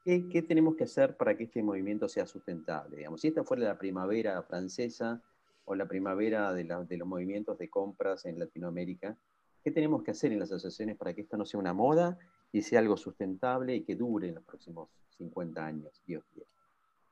[0.03, 2.97] ¿qué, ¿qué, tenemos que hacer para que este movimiento sea sustentable?
[2.97, 5.21] Digamos, si esta fuera la primavera francesa,
[5.65, 9.17] o la primavera de, de, los movimientos de compras en Latinoamérica.
[9.63, 12.17] ¿Qué tenemos que hacer en las asociaciones para que esto no sea una moda
[12.51, 16.49] y sea algo sustentable y que dure en los próximos 50 años, Dios quiera?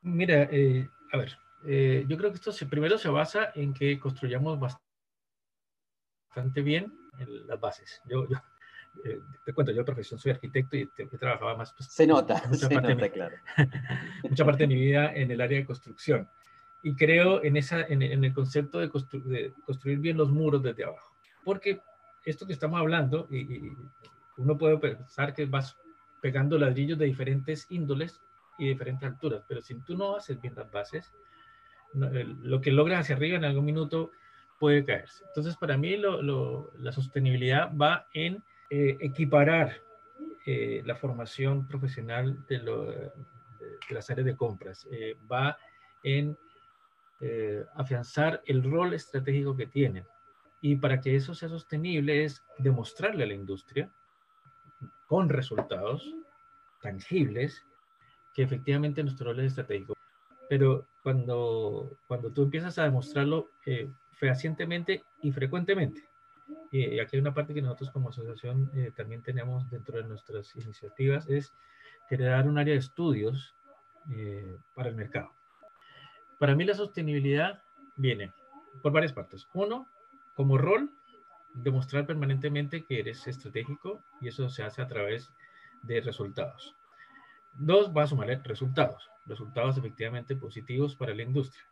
[0.02, 1.32] Mira, eh, a ver,
[1.66, 4.86] eh, yo creo que esto se, primero se basa en que construyamos bastante
[6.64, 8.02] bien las bases.
[8.06, 8.38] Yo, yo
[9.04, 11.74] eh, te cuento, yo de profesión soy arquitecto y te, trabajaba más.
[11.74, 13.36] Pues, se nota, se nota, mi, claro.
[14.30, 16.28] mucha parte de mi vida en el área de construcción
[16.84, 21.16] y creo en, esa, en, el concepto de, construir bien los muros desde abajo.
[21.44, 21.82] Porque
[22.26, 23.72] esto que estamos hablando, y,
[24.38, 25.78] uno puede pensar que vas
[26.22, 28.20] pegando ladrillos de diferentes índoles
[28.58, 31.14] y diferentes alturas, pero si tú no haces bien las bases,
[31.94, 34.12] lo que logras hacia arriba en algún minuto
[34.64, 35.26] puede caerse.
[35.28, 39.82] Entonces, para mí la sostenibilidad va en eh, equiparar
[40.46, 43.12] eh, la formación profesional de, de,
[43.90, 45.58] las áreas de compras, eh, va
[46.02, 46.38] en
[47.20, 50.06] eh, afianzar el rol estratégico que tienen.
[50.62, 53.92] Y para que eso sea sostenible es demostrarle a la industria
[55.08, 56.10] con resultados
[56.82, 57.66] tangibles
[58.34, 59.94] que efectivamente nuestro rol es estratégico.
[60.48, 63.92] Pero cuando, cuando tú empiezas a demostrarlo eh,
[64.24, 66.08] fehacientemente y frecuentemente,
[66.72, 70.56] y aquí hay una parte que nosotros como asociación eh, también tenemos dentro de nuestras
[70.56, 71.54] iniciativas, es
[72.08, 73.54] crear un área de estudios
[74.12, 75.30] eh, para el mercado.
[76.40, 77.62] Para mí la sostenibilidad
[77.98, 78.32] viene
[78.82, 79.46] por varias partes.
[79.54, 79.88] Uno,
[80.36, 80.90] como rol,
[81.54, 85.30] demostrar permanentemente que eres estratégico y eso se hace a través
[85.82, 86.76] de resultados.
[87.52, 91.66] Dos, va a sumar resultados, resultados efectivamente positivos para la industria.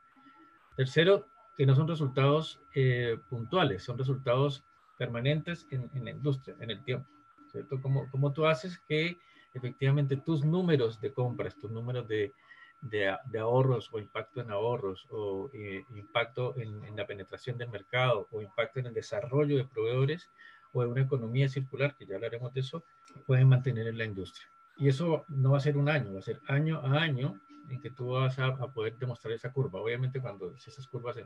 [0.75, 4.63] Tercero, que no son resultados eh, puntuales, son resultados
[4.97, 7.07] permanentes en, la industria, en el tiempo.
[7.51, 7.81] ¿Cierto?
[7.81, 9.17] Como, como tú haces que
[9.53, 12.33] efectivamente tus números de compras, tus números de,
[12.81, 18.41] de, ahorros o impacto en ahorros o eh, impacto en, la penetración del mercado o
[18.41, 20.29] impacto en el desarrollo de proveedores
[20.73, 22.83] o de una economía circular, que ya hablaremos de eso,
[23.25, 24.47] pueden mantener en la industria.
[24.77, 27.39] Y eso no va a ser un año, va a ser año a año
[27.71, 29.81] en que tú vas a, poder demostrar esa curva.
[29.81, 31.17] Obviamente cuando esas curvas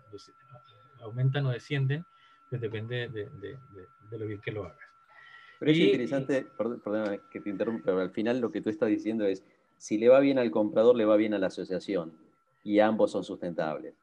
[1.01, 2.05] aumentan o descienden,
[2.49, 3.29] pues depende de,
[4.09, 4.77] de, lo bien que lo hagas.
[5.59, 9.25] Pero es interesante, perdón, que te interrumpa, pero al final lo que tú estás diciendo
[9.25, 9.43] es,
[9.77, 12.13] si le va bien al comprador, le va bien a la asociación.
[12.63, 13.95] Y ambos son sustentables.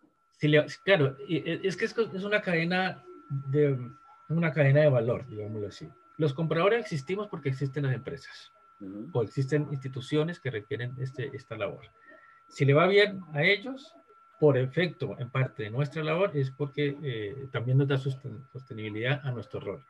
[0.85, 3.05] claro, e, es que es una cadena
[3.50, 3.76] de
[4.28, 5.88] una cadena de valor, digámoslo así.
[6.16, 8.52] Los compradores existimos porque existen las empresas
[9.12, 11.85] o existen instituciones que requieren este, esta labor.
[12.52, 13.94] Si le va bien a ellos,
[14.38, 19.32] por efecto, en parte de nuestra labor, es porque eh, también nos da sostenibilidad a
[19.32, 19.82] nuestro rol.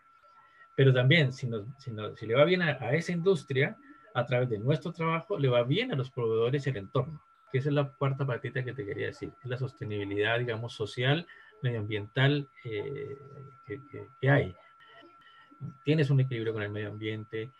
[0.76, 3.76] Pero también, si, si, le va bien a, a esa industria,
[4.14, 7.20] a través de nuestro trabajo le va bien a los proveedores y el entorno,
[7.50, 11.26] que esa es la cuarta patita que te quería decir, la sostenibilidad, digamos, social,
[11.62, 13.18] medioambiental eh,
[13.66, 14.54] que, hay.
[15.84, 17.50] Tienes un equilibrio con el medio ambiente,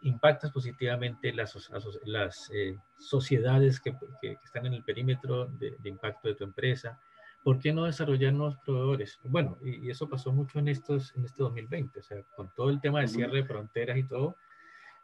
[0.00, 1.56] impactas positivamente las,
[2.04, 6.98] las eh, sociedades que, que, están en el perímetro de, impacto de tu empresa.
[7.44, 9.18] ¿Por qué no desarrollar nuevos proveedores?
[9.24, 12.70] Bueno, y, y, eso pasó mucho en, estos, en este 2020, o sea, con todo
[12.70, 14.36] el tema de cierre de fronteras y todo,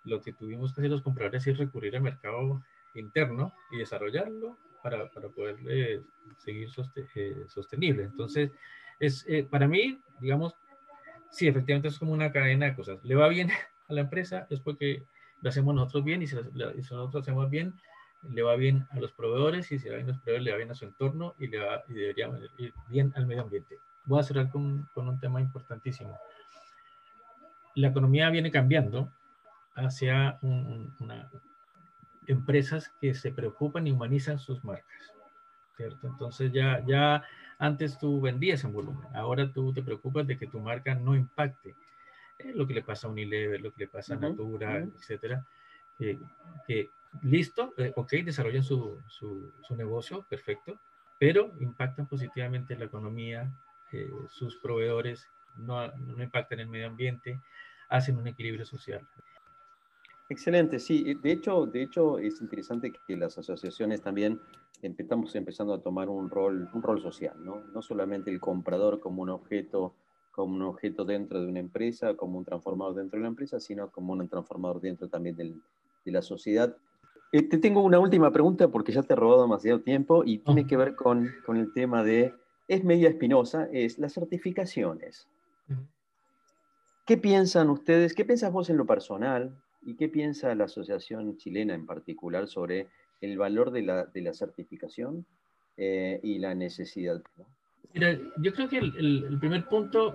[0.04, 2.62] lo que tuvimos que hacer los compradores es recurrir al mercado
[2.94, 6.02] interno y desarrollarlo para, para poder eh,
[6.38, 6.68] seguir
[7.14, 8.04] eh, sostenible.
[8.04, 8.50] Entonces,
[8.98, 10.54] es, eh, para mí, digamos,
[11.30, 13.02] sí, efectivamente es como una cadena de cosas.
[13.04, 13.50] Le va bien
[13.88, 15.04] a la empresa, es porque
[15.40, 17.74] lo hacemos nosotros bien y si, nosotros lo hacemos bien,
[18.30, 20.50] le va bien a los proveedores y si le va bien a los proveedores, le
[20.50, 23.78] va bien a su entorno y le va y debería ir bien al medio ambiente.
[24.04, 26.18] Voy a cerrar con, con un tema importantísimo.
[27.74, 29.12] La economía viene cambiando
[29.74, 31.30] hacia una,
[32.26, 35.14] empresas que se preocupan y humanizan sus marcas,
[35.76, 36.08] ¿cierto?
[36.08, 37.22] Entonces ya, ya
[37.58, 41.74] antes tú vendías en volumen, ahora tú te preocupas de que tu marca no impacte
[42.54, 45.46] lo que le pasa a Unilever, lo que le pasa a Natura, etcétera.
[45.98, 46.90] que
[47.22, 50.78] listo, eh, ok, desarrollan su, su, su, negocio, perfecto,
[51.18, 53.50] pero impactan positivamente la economía,
[53.92, 57.40] eh, sus proveedores no, no impactan el medio ambiente,
[57.88, 59.06] hacen un equilibrio social.
[60.28, 61.14] Excelente, sí.
[61.14, 64.40] De hecho, de hecho es interesante que las asociaciones también
[64.82, 67.62] estamos empezando a tomar un rol, un rol social, ¿no?
[67.72, 69.94] No solamente el comprador como un objeto,
[70.38, 73.90] como un objeto dentro de una empresa, como un transformador dentro de la empresa, sino
[73.90, 75.60] como un transformador dentro también del,
[76.04, 76.76] de la sociedad.
[77.32, 80.64] Eh, te tengo una última pregunta porque ya te he robado demasiado tiempo y tiene
[80.64, 82.32] que ver con, con el tema de,
[82.68, 85.26] es media espinosa, es las certificaciones.
[87.04, 88.14] ¿Qué piensan ustedes?
[88.14, 89.60] ¿Qué piensas vos en lo personal?
[89.82, 92.86] ¿Y qué piensa la Asociación Chilena en particular sobre
[93.20, 95.26] el valor de la, de la certificación
[95.76, 97.20] eh, y la necesidad?
[97.94, 100.14] Mira, yo creo que el, el, primer punto,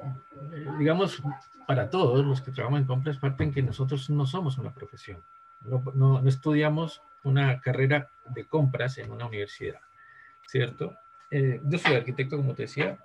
[0.54, 1.21] eh, digamos,
[1.67, 5.21] para todos los que trabajan en compras, parte en que nosotros no somos una profesión.
[5.62, 9.80] No, no, no estudiamos una carrera de compras en una universidad,
[10.45, 10.95] ¿cierto?
[11.32, 12.97] Eh, yo soy arquitecto, como te decía,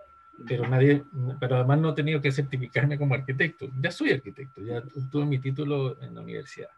[0.46, 1.04] pero nadie,
[1.40, 3.68] pero además no he tenido que certificarme como arquitecto.
[3.80, 6.68] Ya soy arquitecto, ya tuve mi título en la universidad.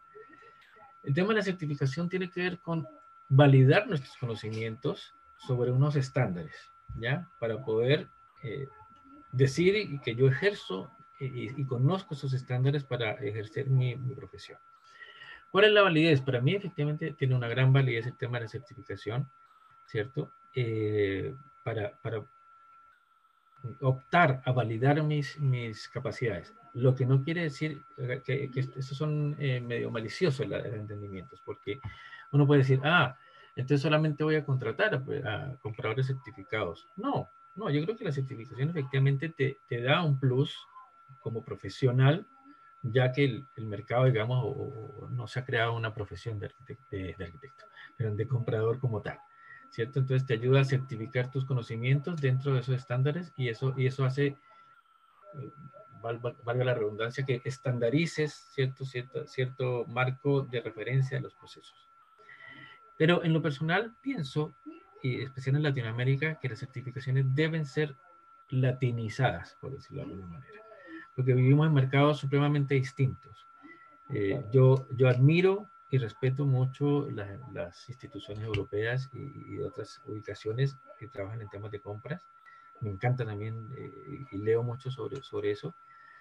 [1.03, 2.87] El tema de la certificación tiene que ver con
[3.27, 6.53] validar nuestros conocimientos sobre unos estándares,
[6.99, 7.27] ¿ya?
[7.39, 8.07] Para poder
[8.43, 8.67] eh,
[9.31, 14.57] decir que yo ejerzo y, y, conozco esos estándares para ejercer mi, mi, profesión.
[15.51, 16.19] ¿Cuál es la validez?
[16.21, 19.29] Para mí, efectivamente, tiene una gran validez el tema de la certificación,
[19.85, 20.31] ¿cierto?
[20.55, 22.25] Eh, para, para
[23.81, 26.53] optar a validar mis, mis capacidades.
[26.73, 27.83] Lo que no quiere decir
[28.23, 31.79] que, que estos son eh, medio maliciosos los entendimientos, porque
[32.31, 33.15] uno puede decir, ah,
[33.55, 36.87] entonces solamente voy a contratar a, a, compradores certificados.
[36.95, 40.57] No, no, yo creo que la certificación efectivamente te, te da un plus
[41.19, 42.25] como profesional,
[42.81, 46.85] ya que el, el mercado, digamos, o, no se ha creado una profesión de arquitecto,
[46.89, 47.65] de, de arquitecto,
[47.97, 49.19] pero de comprador como tal.
[49.71, 49.99] ¿cierto?
[49.99, 54.05] Entonces te ayuda a certificar tus conocimientos dentro de esos estándares y eso, y eso
[54.05, 55.51] hace, eh,
[56.01, 61.90] valga la redundancia, que estandarices cierto, cierto, cierto marco de referencia de los procesos.
[63.01, 64.53] Pero en lo personal pienso,
[65.01, 67.95] y especialmente en Latinoamérica, que las certificaciones deben ser
[68.49, 70.61] latinizadas, por decirlo de alguna manera,
[71.15, 73.47] porque vivimos en mercados supremamente distintos.
[74.11, 80.77] Eh, yo, yo admiro y respeto mucho la, las instituciones europeas y, y, otras ubicaciones
[80.99, 82.21] que trabajan en temas de compras.
[82.81, 85.73] Me encanta también eh, y leo mucho sobre, sobre eso.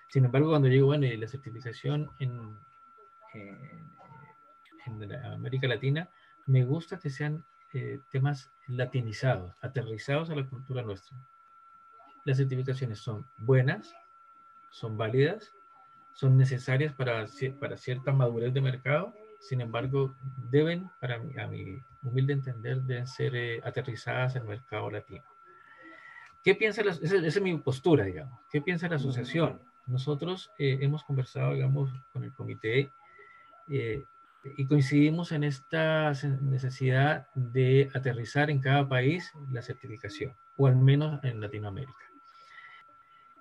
[0.08, 2.56] Sin embargo, cuando llego, bueno, y la certificación en,
[3.34, 3.84] en,
[4.86, 6.08] en América Latina,
[6.50, 11.16] me gusta que sean eh, temas latinizados, aterrizados a la cultura nuestra.
[12.24, 13.94] Las certificaciones son buenas,
[14.70, 15.52] son válidas,
[16.12, 17.26] son necesarias para,
[17.58, 20.14] para cierta madurez de mercado sin embargo,
[20.50, 25.24] deben, para mí, a mi humilde entender, deben ser eh, aterrizadas en el mercado latino.
[26.44, 28.38] ¿Qué piensa la, esa, esa, es mi postura, digamos?
[28.50, 29.60] ¿Qué piensa la asociación?
[29.86, 32.90] Nosotros eh, hemos conversado, digamos, con el comité
[33.68, 34.04] eh,
[34.44, 41.22] y coincidimos en esta necesidad de aterrizar en cada país la certificación, o al menos
[41.24, 41.92] en Latinoamérica.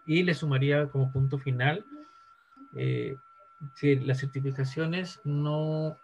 [0.05, 1.85] Y le sumaría como punto final
[2.75, 3.15] eh,
[3.79, 5.97] que las certificaciones no...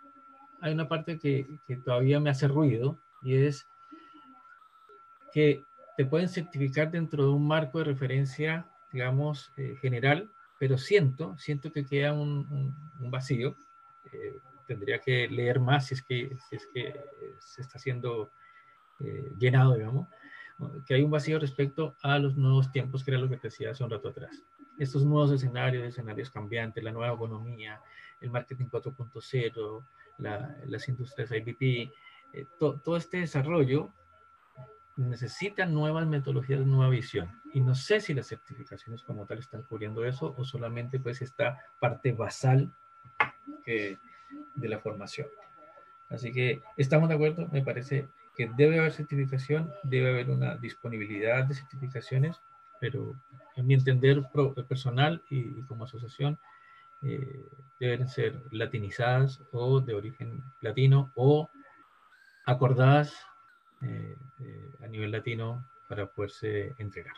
[0.62, 3.68] Hay una parte que, que todavía me hace ruido y es
[5.34, 5.66] que
[5.98, 10.30] te pueden certificar dentro de un marco de referencia, digamos, eh, general,
[10.60, 13.56] pero siento, siento que queda un, vacío.
[14.12, 17.06] Eh, tendría que leer más si es que, si es que
[17.39, 18.32] se está siendo
[18.99, 20.08] eh, llenado, digamos,
[20.86, 23.71] que hay un vacío respecto a los nuevos tiempos, que era lo que te decía
[23.71, 24.41] hace un rato atrás
[24.78, 27.82] estos nuevos escenarios, escenarios cambiantes, la nueva economía,
[28.19, 29.86] el marketing 4.0,
[30.17, 31.91] la, las industrias IBP,
[32.34, 33.91] eh, to, todo este desarrollo
[34.97, 37.41] necesita nuevas metodologías, nueva visión.
[37.54, 41.60] Y no sé si las certificaciones como tal están cubriendo eso o solamente pues esta
[41.80, 42.73] parte basal
[43.63, 43.97] que,
[44.56, 45.28] de la formación.
[46.10, 51.45] Así que estamos de acuerdo, me parece que debe haber certificación, debe haber una disponibilidad
[51.45, 52.39] de certificaciones,
[52.80, 53.16] pero
[53.56, 54.22] en mi entender
[54.68, 56.38] personal y, como asociación,
[57.02, 57.45] eh,
[57.80, 61.49] deben ser latinizadas o de origen latino o
[62.45, 63.16] acordadas
[63.82, 67.16] eh, eh, a nivel latino para poderse entregar.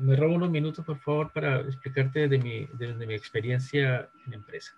[0.00, 4.72] me robo unos minutos, por favor, para explicarte desde mi, desde mi experiencia en empresa.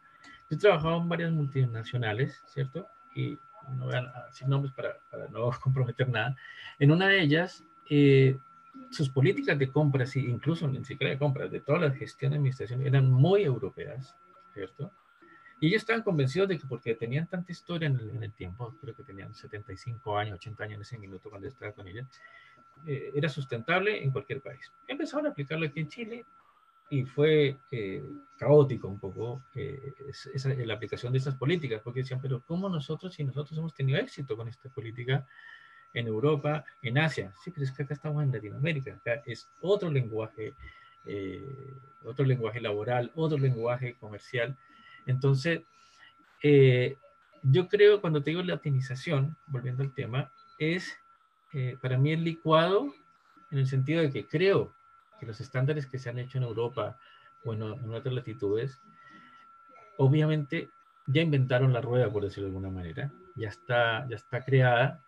[0.53, 2.87] Yo he trabajado en varias multinacionales, ¿cierto?
[3.15, 3.39] Y
[3.75, 6.37] no voy a decir nombres para, para no comprometer nada.
[6.79, 8.37] En una de ellas, eh,
[8.91, 12.87] sus políticas de compras, incluso ni siquiera de compras, de toda la gestión de administración,
[12.87, 14.15] eran muy europeas,
[14.53, 14.93] ¿cierto?
[15.59, 18.77] Y ellos estaban convencidos de que porque tenían tanta historia en el, en el tiempo,
[18.79, 22.07] creo que tenían 75 años, 80 años en ese minuto cuando estaba con ella,
[22.87, 24.71] eh, era sustentable en cualquier país.
[24.87, 26.27] Empezaron a aplicarlo aquí en Chile
[26.93, 28.05] y fue eh,
[28.37, 29.95] caótico un poco eh,
[30.35, 33.99] esa, la aplicación de estas políticas, porque decían, pero ¿cómo nosotros, si nosotros hemos tenido
[33.99, 35.27] éxito con esta política
[35.95, 37.33] en Europa, en Asia?
[37.43, 40.53] Sí, pero es que acá estamos en Latinoamérica, acá es otro lenguaje,
[41.07, 41.73] eh,
[42.05, 44.55] otro lenguaje laboral, otro lenguaje comercial.
[45.07, 45.63] Entonces,
[47.43, 50.95] yo creo, cuando te digo latinización, volviendo al tema, es
[51.81, 52.93] para mí el licuado
[53.51, 54.75] en el sentido de que creo
[55.23, 56.99] que los estándares que se han hecho en Europa
[57.45, 58.81] o en, otras latitudes,
[59.97, 60.69] obviamente
[61.07, 65.01] ya inventaron la rueda, por decirlo de alguna manera, ya está, ya está creada,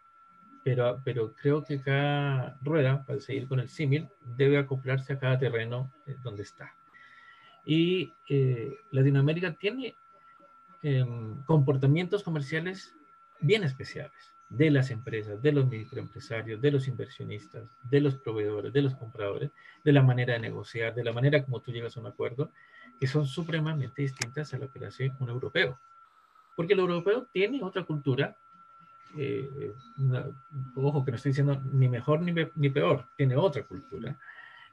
[0.63, 5.37] pero, pero creo que cada rueda, para seguir con el símil, debe acoplarse a cada
[5.37, 6.73] terreno eh, donde está.
[7.65, 9.97] Y eh, Latinoamérica tiene
[10.83, 12.95] em, comportamientos comerciales
[13.41, 18.83] bien especiales de las empresas, de los microempresarios, de los inversionistas, de los proveedores, de
[18.83, 19.51] los compradores,
[19.83, 22.51] de la manera de negociar, de la manera como tú llegas a un acuerdo,
[23.01, 25.79] que son supremamente distintas a lo que hace un europeo.
[26.57, 28.37] Porque el europeo tiene otra cultura,
[29.17, 29.73] eh,
[30.77, 34.19] ojo que no estoy diciendo ni mejor ni, ni peor, tiene otra cultura.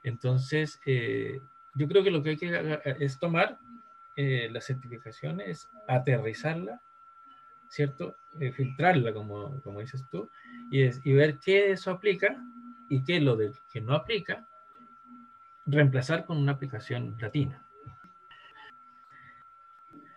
[0.04, 1.40] Entonces, eh,
[1.74, 3.58] yo creo que lo que hay que es tomar
[4.16, 6.80] eh, las certificaciones, aterrizarla
[7.72, 8.16] ¿cierto?
[8.38, 10.28] Eh, filtrarla, como, como dices tú,
[10.70, 12.36] y, es, y ver qué eso aplica
[12.90, 14.46] y qué lo de que no aplica,
[15.64, 17.66] reemplazar con una aplicación latina.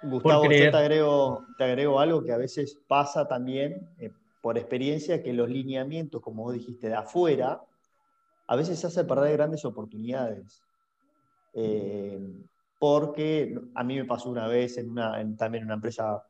[0.02, 5.24] Gustavo, yo te agrego, te agrego algo que a veces pasa también eh, por experiencia,
[5.24, 7.62] que los lineamientos, como vos dijiste, de afuera,
[8.48, 10.62] a veces hace perder grandes oportunidades.
[11.54, 12.20] Eh,
[12.78, 16.22] porque a mí me pasó una vez en una, también en una empresa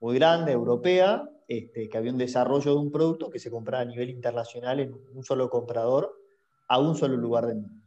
[0.00, 3.86] muy grande, europea, este, que había un desarrollo de un producto que se compraba a
[3.86, 6.14] nivel internacional en un solo comprador
[6.68, 7.84] a un solo lugar del mundo.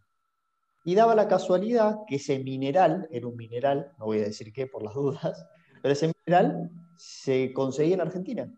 [0.84, 4.66] Y daba la casualidad que ese mineral, era un mineral, no voy a decir qué
[4.66, 5.48] por las dudas,
[5.82, 8.52] pero ese mineral se conseguía en Argentina.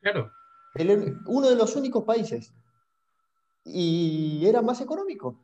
[0.00, 0.30] Claro.
[1.26, 2.54] uno de los únicos países.
[3.64, 5.42] Y era más económico.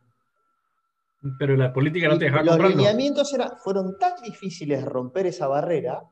[1.39, 5.47] Pero la política no te dejaba Los lineamientos era, fueron tan difíciles de romper esa
[5.47, 6.03] barrera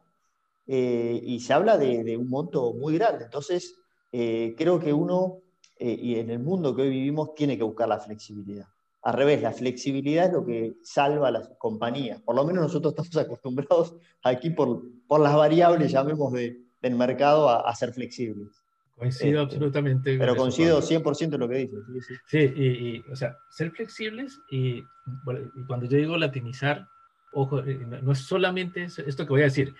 [0.66, 3.24] eh, y se habla de, un monto muy grande.
[3.24, 3.74] Entonces,
[4.12, 5.38] eh, creo que uno,
[5.78, 8.66] eh, y en el mundo que hoy vivimos, tiene que buscar la flexibilidad.
[9.02, 12.20] Al revés, la flexibilidad es lo que salva a las compañías.
[12.20, 17.48] Por lo menos nosotros estamos acostumbrados aquí por, por las variables, llamemos, de, del mercado
[17.48, 18.48] a, ser flexibles.
[18.96, 20.16] Coincido absolutamente.
[20.16, 21.80] Pero coincido 100% en lo que dices.
[22.26, 26.86] Sí, y, o sea, ser flexibles y, y, cuando yo digo latinizar,
[27.32, 29.74] ojo, no es solamente esto que voy a decir,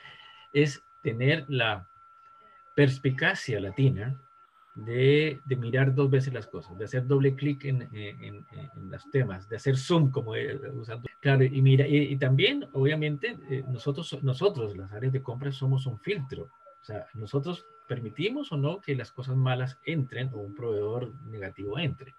[0.53, 1.89] es tener la
[2.75, 4.21] perspicacia latina
[4.75, 8.47] de, mirar dos veces las cosas, de hacer doble clic en, en,
[8.91, 10.33] los temas, de hacer zoom, como
[10.75, 11.09] usando.
[11.21, 15.99] Claro, y, mira, y, también, obviamente, eh, nosotros, nosotros, las áreas de compra, somos un
[15.99, 16.45] filtro.
[16.45, 21.79] O sea, nosotros permitimos o no que las cosas malas entren o un proveedor negativo
[21.79, 22.15] entre.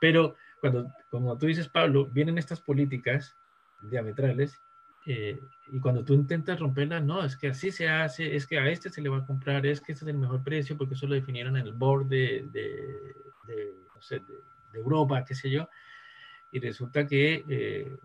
[0.00, 3.36] Pero cuando, como tú dices, Pablo, vienen estas políticas
[3.82, 4.60] diametrales
[5.06, 5.38] eh,
[5.70, 8.88] y cuando tú intentas romperla, no, es que así se hace, es que a este
[8.88, 11.14] se le va a comprar, es que este es el mejor precio porque eso lo
[11.14, 13.14] definieron en el board de, de,
[13.94, 15.68] no sé, de, Europa, qué sé yo,
[16.50, 17.96] y resulta que eh,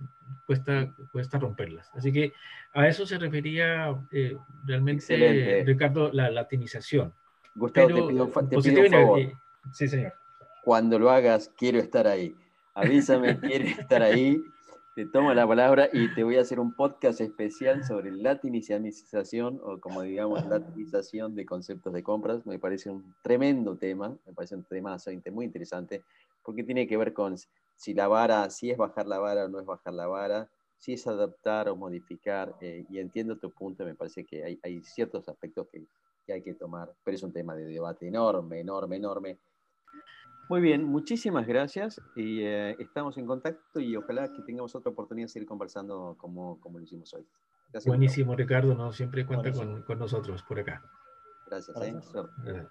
[0.46, 1.90] cuesta, cuesta romperlas.
[1.96, 2.34] Así que
[2.74, 7.12] a eso se refería eh, realmente, Ricardo, la latinización.
[7.56, 9.20] Gustavo, te pido, te pido un favor.
[9.74, 10.14] Sí, señor.
[10.64, 12.36] Cuando lo hagas, quiero estar ahí.
[12.76, 14.44] Avísame, quiero estar ahí
[14.96, 19.80] te tomo la palabra y te voy a hacer un podcast especial sobre latinización o
[19.80, 22.46] como digamos latinización de conceptos de compras.
[22.46, 24.98] Me parece un tremendo tema, me parece un tema
[25.32, 26.04] muy interesante
[26.44, 27.36] porque tiene que ver con
[27.76, 30.94] si la vara, si es bajar la vara o no es bajar la vara, si
[30.94, 32.56] es adaptar o modificar.
[32.60, 35.86] Eh, y entiendo tu punto, me parece que hay, hay ciertos aspectos que,
[36.26, 39.38] que hay que tomar, pero es un tema de debate enorme, enorme, enorme
[40.50, 45.26] muy bien, muchísimas gracias y eh, estamos en contacto y ojalá que tengamos otra oportunidad
[45.26, 47.26] de seguir conversando como, como lo hicimos hoy.
[47.86, 48.92] Buenísimo, Ricardo, ¿no?
[48.92, 50.84] siempre cuenta con, con, nosotros por acá.
[51.48, 51.78] Gracias.
[52.48, 52.68] ¿eh?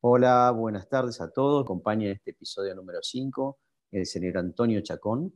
[0.00, 1.62] Hola, buenas tardes a todos.
[1.64, 3.58] Acompaña este episodio número 5
[3.92, 5.32] el señor Antonio Chacón.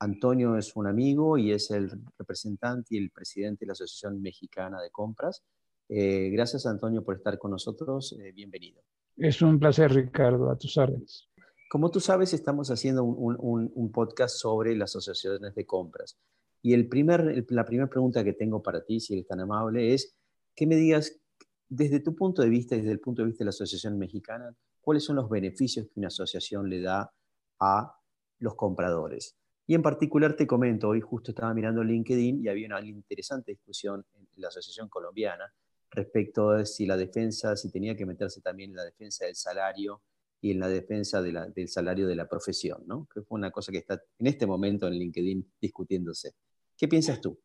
[0.00, 4.80] Antonio es un amigo y es el representante y el presidente de la Asociación Mexicana
[4.80, 5.42] de Compras.
[5.88, 8.16] Eh, gracias, Antonio, por estar con nosotros.
[8.20, 8.82] Eh, bienvenido.
[9.16, 11.28] Es un placer, Ricardo, a tus órdenes.
[11.70, 16.16] Como tú sabes, estamos haciendo un, podcast sobre las asociaciones de compras.
[16.62, 20.16] Y el primer, la primera pregunta que tengo para ti, si eres tan amable, es
[20.54, 21.20] que me digas
[21.68, 24.54] desde tu punto de vista y desde el punto de vista de la Asociación Mexicana,
[24.80, 27.12] ¿cuáles son los beneficios que una asociación le da
[27.60, 27.94] a
[28.38, 29.36] los compradores?
[29.68, 34.02] Y en particular te comento, hoy justo estaba mirando LinkedIn y había una interesante discusión
[34.14, 35.44] en la Asociación Colombiana
[35.90, 40.00] respecto a si la defensa, si tenía que meterse también en la defensa del salario
[40.40, 43.06] y en la defensa del salario de la profesión, ¿no?
[43.12, 46.32] que fue una cosa que está en este momento en LinkedIn discutiéndose.
[46.74, 47.38] ¿Qué piensas tú?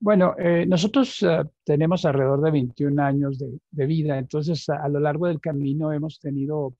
[0.00, 5.28] Bueno, eh, nosotros eh, tenemos alrededor de 21 años de, vida, entonces a, lo largo
[5.28, 6.74] del camino hemos tenido,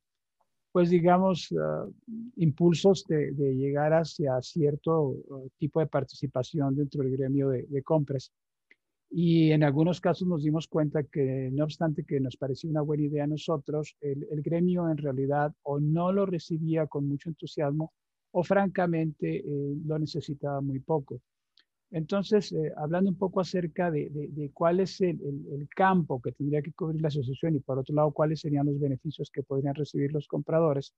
[0.73, 1.57] pues digamos, eh,
[2.37, 5.17] impulsos de, llegar hacia cierto
[5.59, 8.33] tipo de participación dentro del gremio de, compras.
[9.11, 13.05] Y en algunos casos nos dimos cuenta que, no obstante que nos parecía una buena
[13.05, 17.93] idea a nosotros, el, el gremio en realidad o no lo recibía con mucho entusiasmo
[18.33, 19.43] o francamente
[19.85, 21.21] lo necesitaba muy poco.
[21.93, 25.19] Entonces, eh, hablando un poco acerca de, cuál es el,
[25.75, 29.31] campo que tendría que cubrir la asociación y por otro lado, cuáles serían los beneficios
[29.31, 30.95] que podrían recibir los compradores,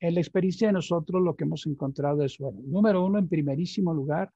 [0.00, 3.92] en la experiencia de nosotros lo que hemos encontrado es, bueno, número uno, en primerísimo
[3.94, 4.30] lugar,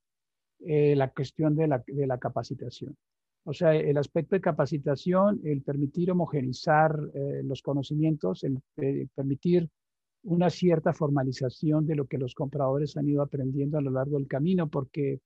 [0.60, 2.96] eh, la cuestión de la, capacitación.
[3.44, 8.60] O sea, el aspecto de capacitación, el permitir homogenizar eh, los conocimientos, el
[9.14, 9.68] permitir
[10.24, 14.26] una cierta formalización de lo que los compradores han ido aprendiendo a lo largo del
[14.26, 15.20] camino, porque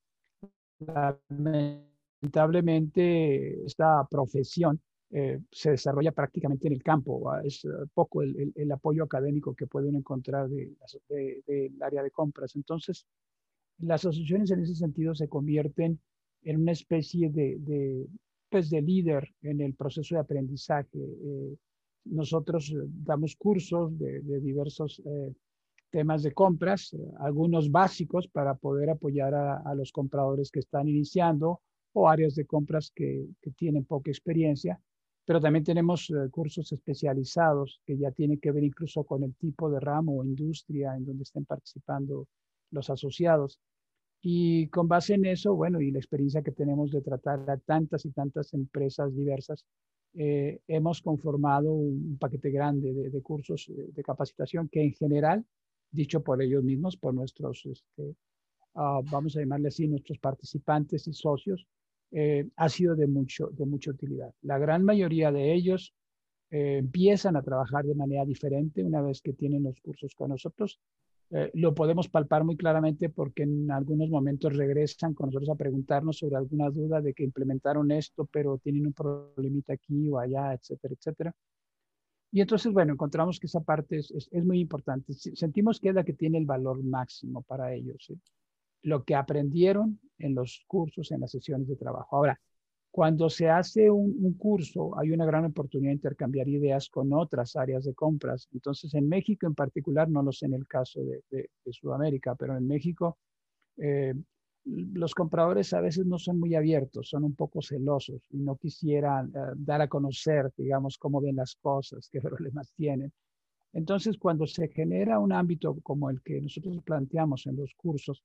[1.28, 4.80] lamentablemente esta profesión
[5.14, 7.30] eh, se desarrolla prácticamente en el campo.
[7.44, 10.74] Es eh, poco el, apoyo académico que pueden encontrar del
[11.08, 12.56] de, área de compras.
[12.56, 13.04] Entonces,
[13.78, 16.00] las asociaciones en ese sentido se convierten
[16.44, 18.06] en una especie de,
[18.48, 20.88] pues de líder en el proceso de aprendizaje.
[20.94, 21.56] Eh,
[22.06, 22.74] nosotros
[23.04, 25.02] damos cursos de, diversos
[25.92, 31.60] temas de compras, eh, algunos básicos para poder apoyar a, los compradores que están iniciando
[31.92, 33.26] o áreas de compras que,
[33.56, 34.80] tienen poca experiencia,
[35.26, 39.70] pero también tenemos eh, cursos especializados que ya tienen que ver incluso con el tipo
[39.70, 42.26] de ramo o industria en donde estén participando
[42.70, 43.60] los asociados.
[44.22, 48.06] Y con base en eso, bueno, y la experiencia que tenemos de tratar a tantas
[48.06, 49.66] y tantas empresas diversas,
[50.14, 55.44] eh, hemos conformado un paquete grande de, de cursos de capacitación que en general
[55.92, 58.16] dicho por ellos mismos, por nuestros, este,
[58.74, 61.66] ah, vamos a llamarle así, nuestros participantes y socios,
[62.10, 64.34] eh, ha sido de, mucho, de mucha utilidad.
[64.42, 65.94] La gran mayoría de ellos
[66.50, 70.80] eh, empiezan a trabajar de manera diferente una vez que tienen los cursos con nosotros.
[71.30, 76.18] Eh, lo podemos palpar muy claramente porque en algunos momentos regresan con nosotros a preguntarnos
[76.18, 80.94] sobre alguna duda de que implementaron esto, pero tienen un problemita aquí o allá, etcétera,
[80.94, 81.34] etcétera.
[82.32, 85.12] Y entonces, bueno, encontramos que esa parte es, es, muy importante.
[85.12, 88.10] Sentimos que es la que tiene el valor máximo para ellos.
[88.82, 92.16] Lo que aprendieron en los cursos, en las sesiones de trabajo.
[92.16, 92.40] Ahora,
[92.92, 97.84] cuando se hace un, curso, hay una gran oportunidad de intercambiar ideas con otras áreas
[97.84, 98.48] de compras.
[98.52, 102.54] Entonces, en México en particular, no lo sé en el caso de, de, Sudamérica, pero
[102.54, 103.18] en México
[103.78, 104.12] eh,
[104.64, 109.32] los compradores a veces no son muy abiertos, son un poco celosos y no quisieran
[109.34, 113.12] eh, dar a conocer, digamos, cómo ven las cosas, qué problemas tienen.
[113.72, 118.22] Entonces, cuando se genera un ámbito como el que nosotros planteamos en los cursos,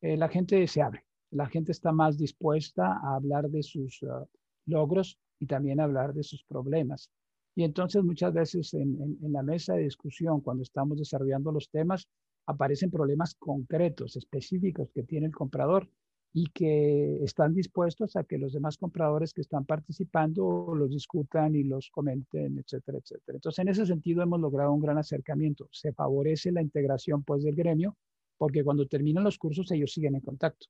[0.00, 4.24] eh, la gente se abre, la gente está más dispuesta a hablar de sus ah,
[4.66, 7.10] logros y también hablar de sus problemas.
[7.54, 12.06] Y entonces muchas veces en la mesa de discusión, cuando estamos desarrollando los temas,
[12.46, 15.88] aparecen problemas concretos, específicos que tiene el comprador
[16.32, 21.64] y que están dispuestos a que los demás compradores que están participando los discutan y
[21.64, 23.36] los comenten, etcétera, etcétera.
[23.36, 25.68] Entonces, en ese sentido hemos logrado un gran acercamiento.
[25.72, 27.96] Se favorece la integración pues del gremio
[28.36, 30.66] porque cuando terminan los cursos ellos siguen en contacto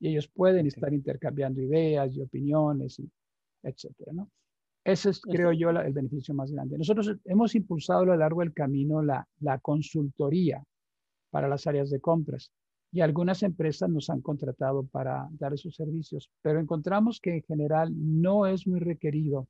[0.00, 3.08] y ellos pueden estar intercambiando ideas y opiniones, y
[3.62, 4.30] etcétera, ¿no?
[4.82, 6.78] Ese es, creo yo, el beneficio más grande.
[6.78, 10.64] Nosotros hemos impulsado a lo largo del camino la, la consultoría
[11.30, 12.50] para las áreas de compras.
[12.92, 17.92] Y algunas empresas nos han contratado para dar esos servicios, pero encontramos que en general
[17.94, 19.46] no es muy requerido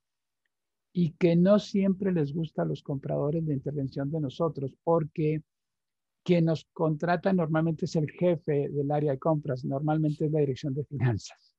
[0.92, 5.42] y que no siempre les gusta a los compradores la intervención de nosotros, porque
[6.22, 10.74] quien nos contrata normalmente es el jefe del área de compras, normalmente es la dirección
[10.74, 11.54] de finanzas.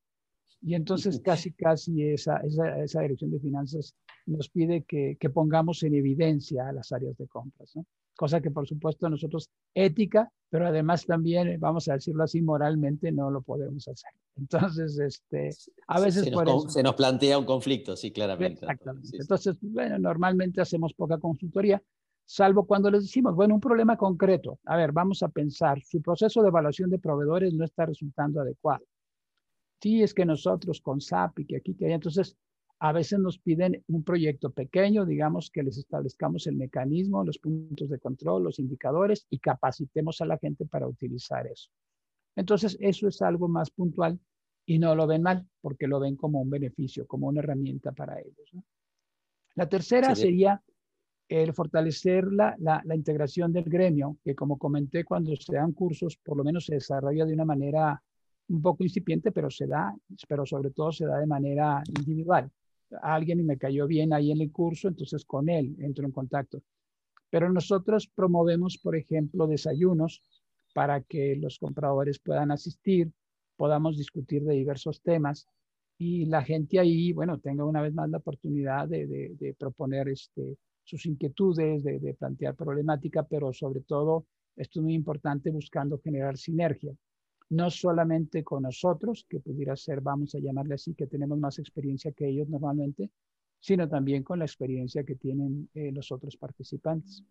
[0.61, 3.95] Y entonces casi, casi esa, esa, dirección de finanzas
[4.27, 7.75] nos pide que, que, pongamos en evidencia a las áreas de compras.
[7.75, 7.85] ¿no?
[8.15, 13.31] Cosa que por supuesto nosotros ética, pero además también, vamos a decirlo así, moralmente no
[13.31, 14.11] lo podemos hacer.
[14.35, 15.49] Entonces, este,
[15.87, 18.61] a veces se nos, se nos plantea un conflicto, sí, claramente.
[18.61, 19.17] Exactamente.
[19.17, 21.81] Entonces, bueno, normalmente hacemos poca consultoría,
[22.25, 24.59] salvo cuando les decimos, bueno, un problema concreto.
[24.65, 28.85] A ver, vamos a pensar, su proceso de evaluación de proveedores no está resultando adecuado.
[29.81, 32.37] Sí, es que nosotros con SAP y que aquí, que allá, entonces
[32.83, 37.87] A veces nos piden un proyecto pequeño, digamos que les establezcamos el mecanismo, los puntos
[37.89, 41.69] de control, los indicadores y capacitemos a la gente para utilizar eso.
[42.35, 44.19] Entonces, eso es algo más puntual
[44.65, 48.19] y no lo ven mal porque lo ven como un beneficio, como una herramienta para
[48.19, 48.51] ellos.
[49.53, 50.59] La tercera sería
[51.29, 56.17] el fortalecer la, la, la, integración del gremio, que como comenté, cuando se dan cursos,
[56.17, 58.01] por lo menos se desarrolla de una manera
[58.47, 59.95] un poco incipiente, pero se da,
[60.27, 62.51] pero sobre todo se da de manera individual
[63.01, 66.61] alguien y me cayó bien ahí en el curso, entonces con él entro en contacto.
[67.29, 70.21] Pero nosotros promovemos, por ejemplo, desayunos
[70.73, 73.11] para que los compradores puedan asistir,
[73.55, 75.47] podamos discutir de diversos temas
[75.97, 81.05] y la gente ahí, bueno, tenga una vez más la oportunidad de, proponer este, sus
[81.05, 84.25] inquietudes, de, de plantear problemática, pero sobre todo,
[84.55, 86.93] esto es muy importante, buscando generar sinergia
[87.51, 92.13] no solamente con nosotros, que pudiera ser, vamos a llamarle así, que tenemos más experiencia
[92.13, 93.09] que ellos normalmente,
[93.59, 97.23] sino también con la experiencia que tienen eh, los otros participantes.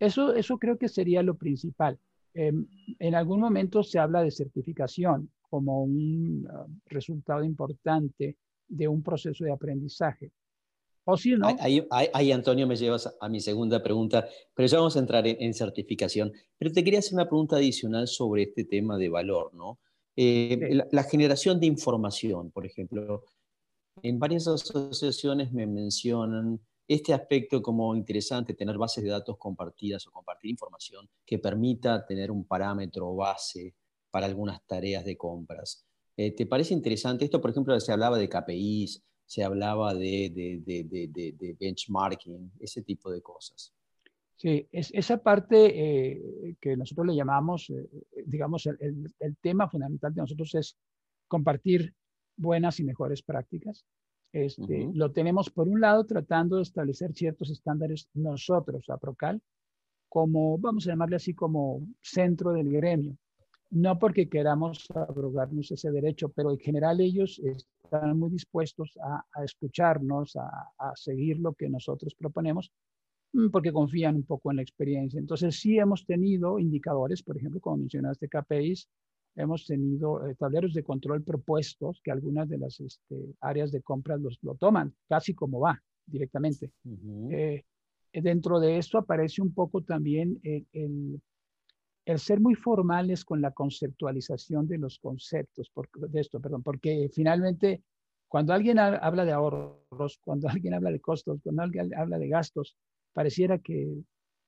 [0.00, 1.98] Eso, eso creo que sería lo principal.
[2.34, 2.66] Em,
[2.98, 8.36] en algún momento se habla de certificación como un uh, resultado importante
[8.66, 10.32] de un proceso de aprendizaje.
[11.04, 11.48] O si no.
[11.90, 16.32] Ahí, Antonio, me llevas a mi segunda pregunta, pero ya vamos a entrar en, certificación.
[16.58, 19.78] Pero te quería hacer una pregunta adicional sobre este tema de valor, ¿no?
[20.16, 23.24] Eh, la, generación de información, por ejemplo.
[24.02, 30.10] En varias asociaciones me mencionan este aspecto como interesante, tener bases de datos compartidas o
[30.10, 33.74] compartir información que permita tener un parámetro base
[34.10, 35.86] para algunas tareas de compras.
[36.16, 37.40] Eh, ¿Te parece interesante esto?
[37.40, 43.72] Por ejemplo, se hablaba de KPIs, se hablaba de, de, benchmarking, ese tipo de cosas.
[44.36, 47.88] Sí, es, esa parte eh, que nosotros le llamamos, eh,
[48.26, 50.76] digamos, el, el, tema fundamental de nosotros es
[51.28, 51.94] compartir
[52.36, 53.84] buenas y mejores prácticas.
[54.32, 59.40] Este, Lo tenemos, por un lado, tratando de establecer ciertos estándares nosotros, a Procal,
[60.08, 63.16] como, vamos a llamarle así, como centro del gremio.
[63.70, 67.40] No porque queramos abrogarnos ese derecho, pero en general ellos
[67.94, 72.70] están muy dispuestos a, escucharnos, a, seguir lo que nosotros proponemos,
[73.32, 75.18] mm, porque confían un poco en la experiencia.
[75.18, 78.88] Entonces, sí hemos tenido indicadores, por ejemplo, como mencionaste, KPIs,
[79.36, 84.16] hemos tenido eh, tableros de control propuestos que algunas de las este, áreas de compra
[84.16, 86.70] los, lo toman, casi como va, directamente.
[87.30, 87.64] Eh,
[88.12, 91.20] dentro de esto aparece un poco también el, el
[92.04, 97.82] el ser muy formales con la conceptualización de los conceptos de esto, perdón, porque finalmente
[98.28, 102.76] cuando alguien habla de ahorros, cuando alguien habla de costos, cuando alguien habla de gastos,
[103.12, 104.02] pareciera que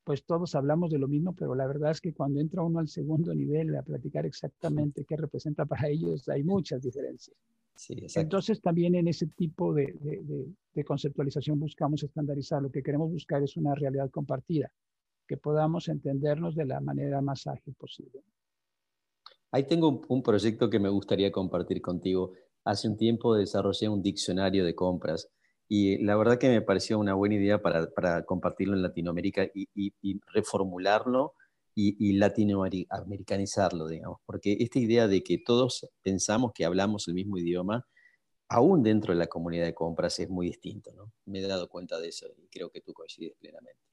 [0.05, 2.87] pues todos hablamos de lo mismo, pero la verdad es que cuando entra uno al
[2.87, 7.37] segundo nivel a platicar exactamente qué representa para ellos, hay muchas diferencias.
[8.15, 12.63] Entonces también en ese tipo de, de conceptualización buscamos estandarizar.
[12.63, 14.71] Lo que queremos buscar es una realidad compartida
[15.27, 18.23] que podamos entendernos de la manera más ágil posible.
[19.51, 22.33] Ahí tengo un, proyecto que me gustaría compartir contigo.
[22.65, 25.31] Hace un tiempo desarrollé un diccionario de compras
[25.69, 30.21] y la verdad que me pareció una buena idea para, compartirlo en Latinoamérica y, y,
[30.33, 31.35] reformularlo
[31.75, 37.39] y, y, latinoamericanizarlo, digamos, porque esta idea de que todos pensamos que hablamos el mismo
[37.39, 37.87] idioma,
[38.49, 41.13] aún dentro de la comunidad de compras es muy distinto, ¿no?
[41.25, 43.86] Me he dado cuenta de eso y creo que tú coincides plenamente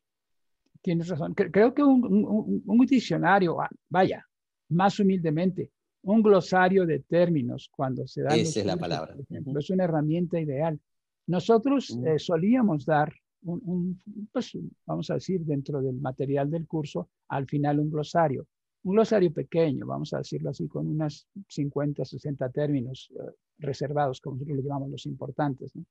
[0.84, 1.34] tienes razón.
[1.34, 4.24] Creo que un, diccionario, ah, vaya,
[4.70, 5.72] más humildemente,
[6.04, 8.36] un glosario de términos cuando se da.
[8.36, 9.16] Esa es la palabra.
[9.58, 10.80] Es una herramienta ideal.
[11.26, 13.14] Nosotros eh, solíamos dar
[13.46, 18.46] un, pues, vamos a decir, dentro del material del curso, al final un glosario.
[18.84, 24.36] Un glosario pequeño, vamos a decirlo así, con unas 50, 60 términos eh, reservados, como
[24.36, 25.74] nosotros le llamamos los importantes.
[25.76, 25.86] ¿no?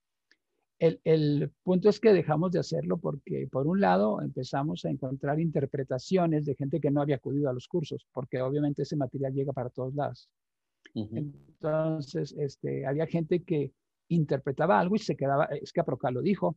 [0.82, 6.44] El, punto es que dejamos de hacerlo porque, por un lado, empezamos a encontrar interpretaciones
[6.44, 9.70] de gente que no había acudido a los cursos, porque obviamente ese material llega para
[9.70, 10.28] todos lados.
[10.92, 13.70] Entonces, este, había gente que
[14.08, 16.56] interpretaba algo y se quedaba, es que Aprocal lo dijo.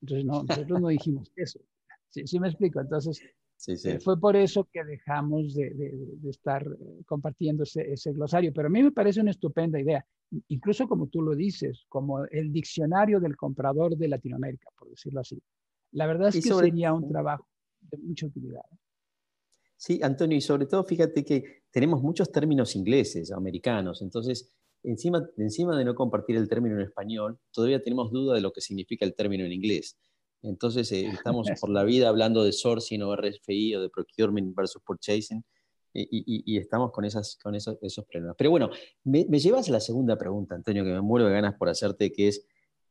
[0.00, 1.60] Entonces, no, nosotros no dijimos eso.
[2.08, 2.80] Sí, sí me explico.
[2.80, 3.20] Entonces,
[3.66, 8.54] eh, fue por eso que dejamos de, estar eh, compartiendo ese, ese, glosario.
[8.54, 10.06] Pero a mí me parece una estupenda idea,
[10.48, 15.40] incluso como tú lo dices, como el diccionario del comprador de Latinoamérica, por decirlo así.
[15.92, 17.46] La verdad es que sería un trabajo
[17.80, 18.62] de mucha utilidad.
[19.76, 25.76] Sí, Antonio, y sobre todo fíjate que tenemos muchos términos ingleses, americanos, entonces encima, encima
[25.76, 29.14] de no compartir el término en español, todavía tenemos duda de lo que significa el
[29.14, 29.98] término en inglés.
[30.42, 34.82] Entonces eh, estamos por la vida hablando de sourcing o RFI o de procurement versus
[34.82, 35.44] purchasing
[35.96, 38.36] y, estamos con, esas, con esos, esos problemas.
[38.36, 38.70] Pero bueno,
[39.04, 42.28] me, llevas a la segunda pregunta, Antonio, que me muero de ganas por hacerte, que
[42.28, 42.46] es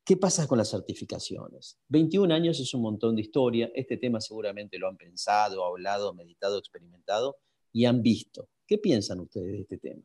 [0.07, 1.79] ¿Qué pasa con las certificaciones?
[1.87, 3.71] 21 años es un montón de historia.
[3.73, 7.37] Este tema seguramente lo han pensado, hablado, meditado, experimentado
[7.71, 8.47] y han visto.
[8.67, 10.03] ¿Qué piensan ustedes de este tema?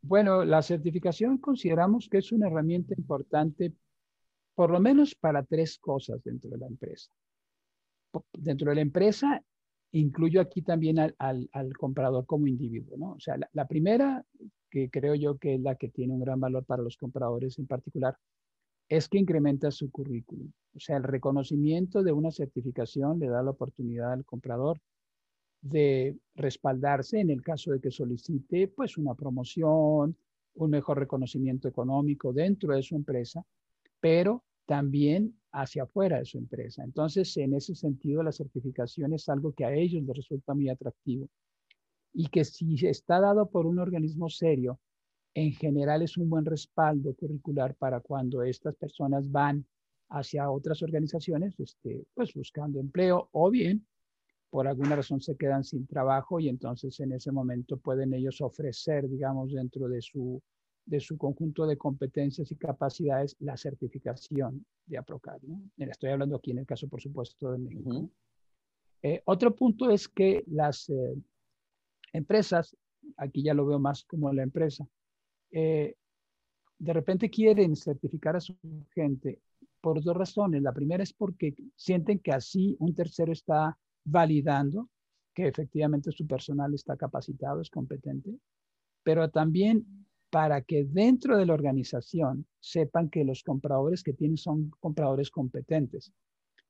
[0.00, 3.74] Bueno, la certificación consideramos que es una herramienta importante,
[4.54, 7.10] por lo menos para tres cosas dentro de la empresa.
[8.32, 9.44] Dentro de la empresa,
[9.92, 13.12] incluyo aquí también al, comprador como individuo, ¿no?
[13.12, 14.24] O sea, la, primera,
[14.70, 17.66] que creo yo que es la que tiene un gran valor para los compradores en
[17.66, 18.16] particular,
[18.88, 20.50] es que incrementa su currículum.
[20.74, 24.78] O sea, el reconocimiento de una certificación le da la oportunidad al comprador
[25.60, 30.16] de respaldarse en el caso de que solicite pues una promoción,
[30.54, 33.44] un mejor reconocimiento económico dentro de su empresa,
[34.00, 36.84] pero también hacia afuera de su empresa.
[36.84, 41.28] Entonces, en ese sentido, la certificación es algo que a ellos les resulta muy atractivo
[42.12, 44.80] y que si está dado por un organismo serio,
[45.34, 49.66] en general es un buen respaldo curricular para cuando estas personas van
[50.08, 53.86] hacia otras organizaciones, este, pues buscando empleo o bien
[54.50, 59.08] por alguna razón se quedan sin trabajo y entonces en ese momento pueden ellos ofrecer,
[59.08, 60.40] digamos, dentro de su,
[60.86, 65.42] de su conjunto de competencias y capacidades la certificación de APROCAD.
[65.42, 65.60] ¿no?
[65.78, 68.08] Estoy hablando aquí en el caso, por supuesto, de México.
[69.02, 71.16] Eh, otro punto es que las eh,
[72.12, 72.76] empresas,
[73.16, 74.88] aquí ya lo veo más como la empresa,
[75.50, 75.96] eh,
[76.78, 78.56] de repente quieren certificar a su
[78.94, 79.40] gente
[79.80, 80.62] por dos razones.
[80.62, 84.88] La primera es porque sienten que así un tercero está validando
[85.34, 88.38] que efectivamente su personal está capacitado, es competente,
[89.02, 90.05] pero también
[90.36, 96.12] para que dentro de la organización sepan que los compradores que tienen son compradores competentes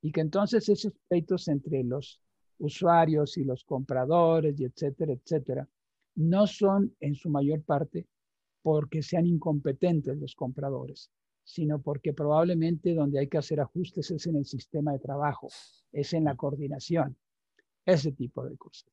[0.01, 2.21] y que entonces esos pleitos entre los
[2.59, 5.69] usuarios y los compradores y etcétera, etcétera,
[6.15, 8.07] no son en su mayor parte
[8.63, 11.11] porque sean incompetentes los compradores,
[11.43, 15.49] sino porque probablemente donde hay que hacer ajustes es en el sistema de trabajo,
[15.91, 17.17] es en la coordinación,
[17.85, 18.93] ese tipo de cosas.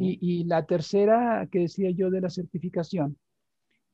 [0.00, 3.16] y, la tercera que decía yo de la certificación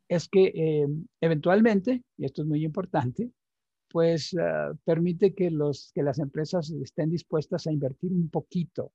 [0.08, 0.86] es que eh,
[1.20, 3.30] eventualmente, y esto es muy importante,
[3.88, 8.92] pues ah, permite que, los, que las empresas estén dispuestas a invertir un poquito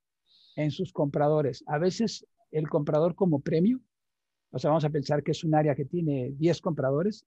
[0.56, 1.64] en sus compradores.
[1.68, 3.82] A veces el comprador como premio
[4.52, 7.26] o sea, vamos a pensar que es un área que tiene 10 compradores.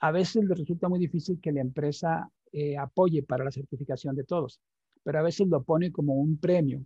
[0.00, 4.24] A veces le resulta muy difícil que la empresa eh, apoye para la certificación de
[4.24, 4.60] todos,
[5.02, 6.84] pero a veces lo pone como un premio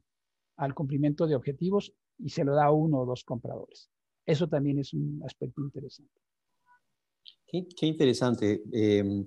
[0.56, 3.90] al cumplimiento de objetivos y se lo da a uno o dos compradores.
[4.28, 6.20] Eso también es un aspecto interesante.
[7.46, 8.62] Qué, interesante.
[8.72, 9.26] Em,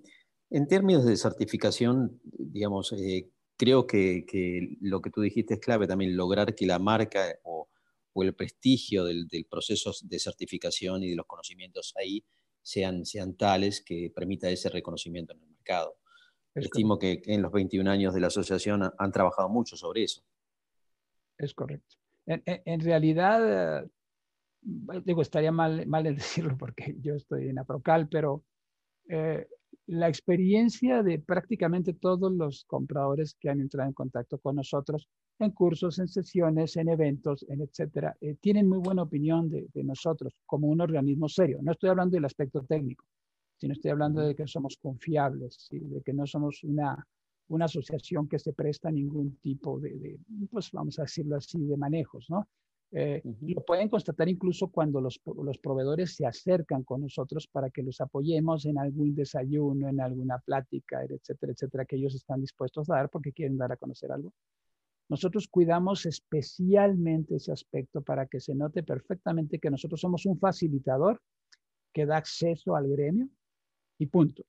[0.49, 5.87] en términos de certificación, digamos, eh, creo que, que, lo que tú dijiste es clave
[5.87, 7.67] también, lograr que la marca o
[8.13, 12.23] o el prestigio del, proceso de certificación y de los conocimientos ahí
[12.61, 15.97] sean, sean tales que permita ese reconocimiento en el mercado.
[16.53, 20.21] Estimo que, en los 21 años de la asociación han, trabajado mucho sobre eso.
[21.37, 21.95] Es correcto.
[22.25, 23.89] En, realidad, eh,
[24.61, 28.43] digo, estaría mal, mal decirlo porque yo estoy en Aprocal, pero
[29.09, 29.47] eh,
[29.87, 35.09] la experiencia de prácticamente todos los compradores que han entrado en contacto con nosotros
[35.39, 40.33] en cursos, en sesiones, en eventos, en etcétera, eh, tienen muy buena opinión de, nosotros
[40.45, 41.59] como un organismo serio.
[41.61, 43.05] No estoy hablando del aspecto técnico,
[43.57, 47.05] sino estoy hablando de que somos confiables, de que no somos una,
[47.47, 50.19] una asociación que se presta a ningún tipo de, de,
[50.51, 52.47] pues vamos a decirlo así, de manejos, ¿no?
[52.93, 57.83] Eh, lo pueden constatar incluso cuando los, los, proveedores se acercan con nosotros para que
[57.83, 62.95] los apoyemos en algún desayuno, en alguna plática, etcétera, etcétera, que ellos están dispuestos a
[62.95, 64.33] dar porque quieren dar a conocer algo.
[65.07, 71.21] Nosotros cuidamos especialmente ese aspecto para que se note perfectamente que nosotros somos un facilitador
[71.93, 73.29] que da acceso al gremio
[73.99, 74.43] y punto.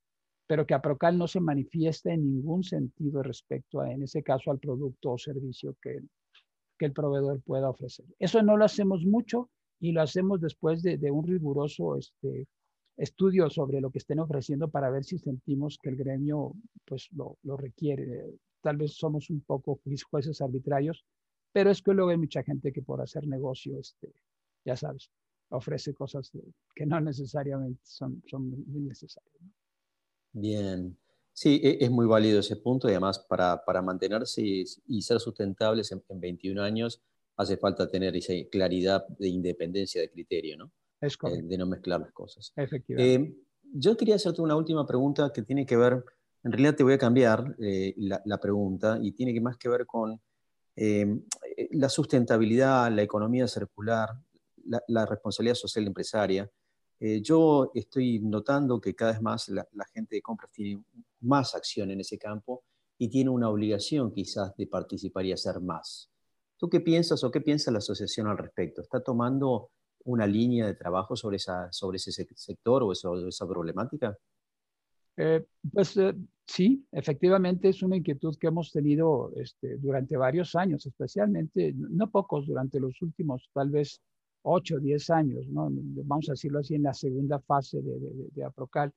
[0.49, 4.59] Pero que APROCAL no se manifiesta en ningún sentido respecto a, en ese caso, al
[4.59, 6.01] producto o servicio que,
[6.83, 8.05] que el proveedor pueda ofrecer.
[8.19, 12.49] Eso no lo hacemos mucho y lo hacemos después de, un riguroso este,
[12.97, 16.55] estudio sobre lo que estén ofreciendo para ver si sentimos que el gremio
[16.85, 18.35] pues lo, lo requiere.
[18.63, 19.81] Tal vez somos un poco
[20.11, 21.05] jueces arbitrarios,
[21.53, 24.13] pero es que luego hay mucha gente que por hacer negocio, este,
[24.65, 25.09] ya sabes,
[25.51, 26.33] ofrece cosas
[26.75, 29.45] que no necesariamente son, son necesarias.
[30.33, 30.99] Bien.
[31.33, 35.91] Sí, e, es muy válido ese punto y además para, para mantenerse y, ser sustentables
[35.93, 37.03] en, 21 años
[37.37, 40.73] hace falta tener esa claridad de independencia de criterio, ¿no?
[41.01, 42.53] Es eh, de no mezclar las cosas.
[42.55, 43.15] Efectivamente.
[43.15, 43.37] Eh,
[43.75, 46.05] yo quería hacerte una última pregunta que tiene que ver,
[46.45, 49.87] en realidad te voy a cambiar eh, la, pregunta y tiene que más que ver
[49.87, 50.21] con
[50.75, 54.11] la sustentabilidad, la economía circular,
[54.65, 56.51] la, la responsabilidad social empresaria.
[57.05, 60.85] Eh, yo estoy notando que cada vez más la, gente de compras tiene
[61.23, 62.63] más acción en ese campo
[62.97, 66.09] y tiene una obligación quizás de participar y hacer más.
[66.57, 68.83] ¿Tú qué piensas o qué piensa la asociación al respecto?
[68.83, 69.73] ¿Está tomando
[70.05, 74.17] una línea de trabajo sobre, esa, sobre ese sector o esa problemática?
[75.17, 76.15] Eh, pues eh,
[76.47, 82.47] sí, efectivamente es una inquietud que hemos tenido este, durante varios años, especialmente, no pocos,
[82.47, 84.01] durante los últimos tal vez
[84.43, 85.69] 8 o 10 años, ¿no?
[85.71, 88.93] vamos a decirlo así, en la segunda fase de, de, Aprocal,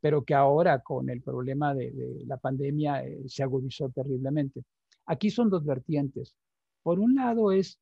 [0.00, 4.64] pero que ahora con el problema de, la pandemia eh, se agudizó terriblemente.
[5.06, 6.34] Aquí son dos vertientes.
[6.82, 7.78] Por un lado es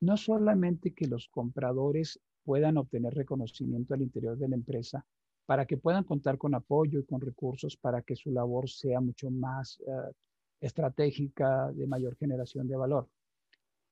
[0.00, 5.04] no solamente que los compradores puedan obtener reconocimiento al interior de la empresa,
[5.48, 9.30] para que puedan contar con apoyo y con recursos para que su labor sea mucho
[9.30, 10.12] más eh,
[10.60, 13.08] estratégica, de mayor generación de valor,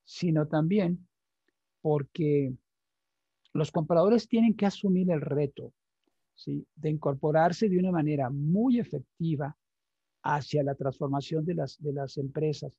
[0.04, 1.08] sino también
[1.86, 2.52] porque
[3.52, 5.72] los compradores tienen que asumir el reto
[6.34, 6.66] ¿sí?
[6.74, 9.56] de incorporarse de una manera muy efectiva
[10.24, 12.76] hacia la transformación de las, de las empresas.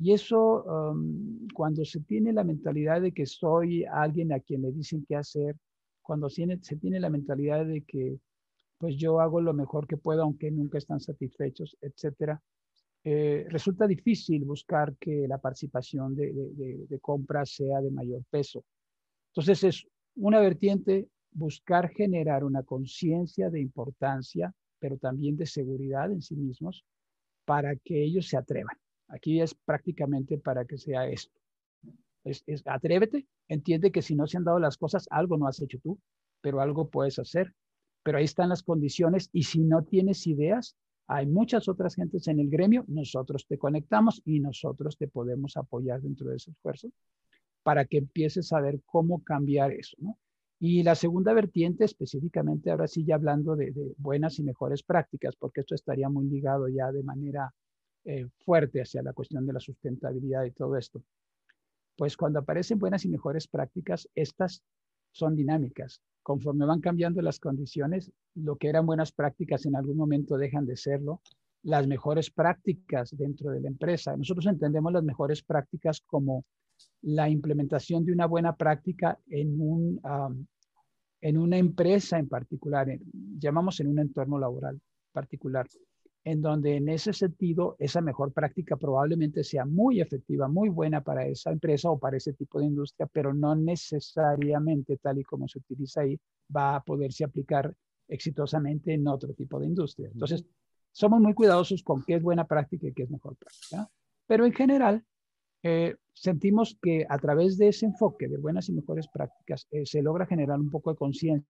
[0.00, 4.72] Y eso, um, cuando se tiene la mentalidad de que soy alguien a quien le
[4.72, 5.54] dicen qué hacer,
[6.02, 6.48] cuando se
[6.80, 8.18] tiene la mentalidad de que
[8.78, 12.42] pues yo hago lo mejor que puedo, aunque nunca están satisfechos, etcétera,
[13.10, 16.30] eh, resulta difícil buscar que la participación de,
[16.86, 18.62] de, compras sea de mayor peso.
[19.30, 19.86] Entonces es
[20.16, 26.84] una vertiente buscar generar una conciencia de importancia, pero también de seguridad en sí mismos,
[27.46, 28.76] para que ellos se atrevan.
[29.08, 31.40] Aquí es prácticamente para que sea esto.
[32.24, 35.62] Es, es, atrévete, entiende que si no se han dado las cosas, algo no has
[35.62, 35.98] hecho tú,
[36.42, 37.54] pero algo puedes hacer.
[38.02, 40.76] Pero ahí están las condiciones y si no tienes ideas,
[41.08, 46.02] hay muchas otras gentes en el gremio, nosotros te conectamos y nosotros te podemos apoyar
[46.02, 46.90] dentro de ese esfuerzo
[47.62, 50.18] para que empieces a ver cómo cambiar eso, ¿no?
[50.60, 55.60] Y la segunda vertiente, específicamente, ahora sí ya hablando de, buenas y mejores prácticas, porque
[55.60, 57.54] esto estaría muy ligado ya de manera
[58.04, 61.02] eh, fuerte hacia la cuestión de la sustentabilidad y todo esto.
[61.96, 64.62] Pues cuando aparecen buenas y mejores prácticas, estas
[65.18, 70.36] son dinámicas conforme van cambiando las condiciones, lo que eran buenas prácticas en algún momento
[70.36, 71.22] dejan de serlo.
[71.62, 74.14] Las mejores prácticas dentro de la empresa.
[74.14, 76.44] Nosotros entendemos las mejores prácticas como
[77.00, 80.00] la implementación de una buena práctica en, un,
[81.22, 82.86] en una empresa en particular,
[83.38, 84.78] llamamos en un entorno laboral
[85.12, 85.66] particular
[86.24, 91.26] en donde en ese sentido esa mejor práctica probablemente sea muy efectiva, muy buena para
[91.26, 95.58] esa empresa o para ese tipo de industria, pero no necesariamente tal y como se
[95.58, 96.18] utiliza ahí
[96.54, 97.74] va a poderse aplicar
[98.08, 100.08] exitosamente en otro tipo de industria.
[100.12, 100.44] Entonces,
[100.92, 103.90] somos muy cuidadosos con qué es buena práctica y qué es mejor práctica.
[104.26, 105.04] Pero en general,
[105.62, 110.02] eh, sentimos que a través de ese enfoque de buenas y mejores prácticas eh, se
[110.02, 111.46] logra generar un poco de conciencia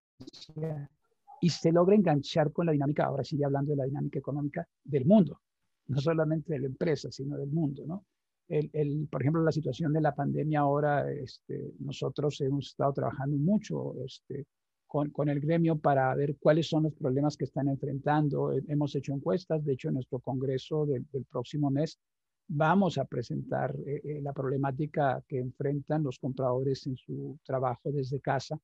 [1.40, 5.04] y se logra enganchar con la dinámica, ahora sí hablando de la dinámica económica del
[5.04, 5.40] mundo,
[5.86, 8.04] no solamente de la empresa, sino del mundo, ¿no?
[8.48, 13.36] El, el, por ejemplo, la situación de la pandemia ahora, este, nosotros hemos estado trabajando
[13.36, 14.46] mucho este,
[14.86, 18.52] con, con, el gremio para ver cuáles son los problemas que están enfrentando.
[18.66, 21.98] Hemos hecho encuestas, de hecho, en nuestro congreso del, del próximo mes
[22.48, 28.20] vamos a presentar eh, eh, la problemática que enfrentan los compradores en su trabajo desde
[28.20, 28.58] casa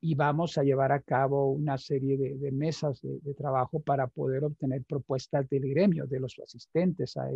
[0.00, 4.84] y vamos a llevar a cabo una serie de, mesas de, trabajo para poder obtener
[4.84, 7.30] propuestas del gremio, de los asistentes a,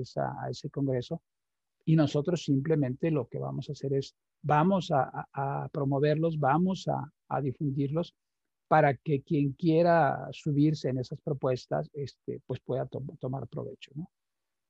[0.49, 1.23] ese congreso.
[1.85, 8.15] Y nosotros simplemente lo que vamos a hacer es, vamos a, promoverlos, vamos a, difundirlos
[8.69, 12.87] para que quien quiera subirse en esas propuestas, este, pues pueda
[13.19, 13.91] tomar provecho.
[13.95, 14.09] ¿no?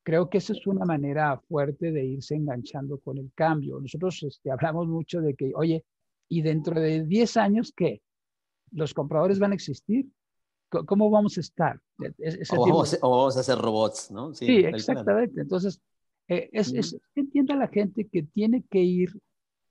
[0.03, 3.79] Creo que esa es una manera fuerte de irse enganchando con el cambio.
[3.79, 5.85] Nosotros este, hablamos mucho de que, oye,
[6.33, 8.01] y dentro de 10 años, ¿qué?
[8.71, 10.09] ¿Los compradores van a existir?
[10.71, 11.79] ¿Cómo vamos a estar?
[12.01, 12.67] E, o,
[13.03, 14.33] vamos, a hacer robots, ¿no?
[14.33, 15.43] Sí, exactamente.
[15.43, 15.79] Entonces,
[16.29, 19.11] eh, es, es, entiende a la gente que tiene que ir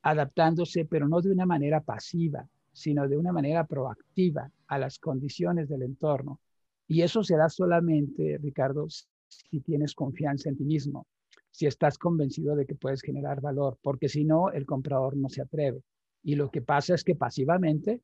[0.04, 5.68] adaptándose, pero no de una manera pasiva, sino de una manera proactiva a las condiciones
[5.68, 6.40] del entorno.
[6.88, 11.08] Y eso se da solamente, Ricardo, si tienes confianza en ti mismo,
[11.50, 15.42] si estás convencido de que puedes generar valor, porque si no, el comprador no se
[15.42, 15.82] atreve.
[16.24, 18.02] Y lo que pasa es que pasivamente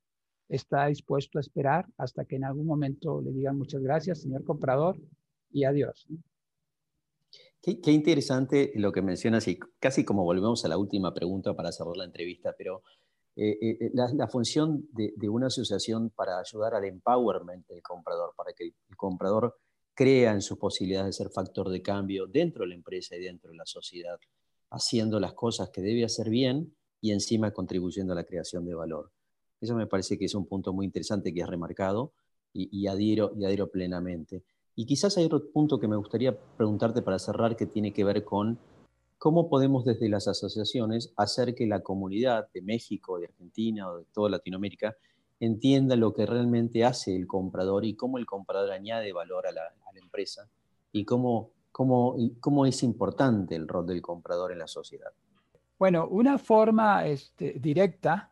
[0.49, 4.97] está dispuesto a esperar hasta que en algún momento le digan muchas gracias, señor comprador,
[5.51, 6.07] y adiós.
[7.61, 11.97] Qué, interesante lo que mencionas y casi como volvemos a la última pregunta para cerrar
[11.97, 12.83] la entrevista, pero
[13.35, 18.33] eh, eh, eh, la, función de, de, una asociación para ayudar al empowerment del comprador,
[18.37, 19.57] para que el comprador
[19.93, 23.51] crea en sus posibilidades de ser factor de cambio dentro de la empresa y dentro
[23.51, 24.17] de la sociedad,
[24.69, 26.75] haciendo las cosas que debe hacer bien
[27.07, 29.09] y encima contribuyendo a la creación de valor.
[29.61, 32.11] Eso me parece que es un punto muy interesante que has remarcado
[32.53, 34.43] y, adhiero, y adhiero plenamente.
[34.75, 38.25] Y quizás hay otro punto que me gustaría preguntarte para cerrar que tiene que ver
[38.25, 38.59] con
[39.17, 44.05] cómo podemos desde las asociaciones hacer que la comunidad de México, de Argentina o de
[44.13, 44.97] toda Latinoamérica
[45.39, 49.73] entienda lo que realmente hace el comprador y cómo el comprador añade valor a la,
[49.95, 50.47] empresa
[50.91, 55.11] y cómo, cómo, cómo es importante el rol del comprador en la sociedad.
[55.79, 58.31] Bueno, una forma este, directa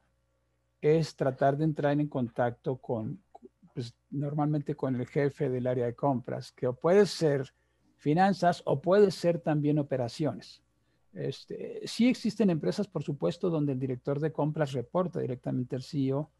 [0.81, 3.21] es tratar de entrar en contacto con,
[3.73, 7.53] pues, normalmente con el jefe del área de compras, que puede ser
[7.97, 10.63] finanzas o puede ser también operaciones.
[11.13, 16.31] Este, sí existen empresas, por supuesto, donde el director de compras reporta directamente al CEO,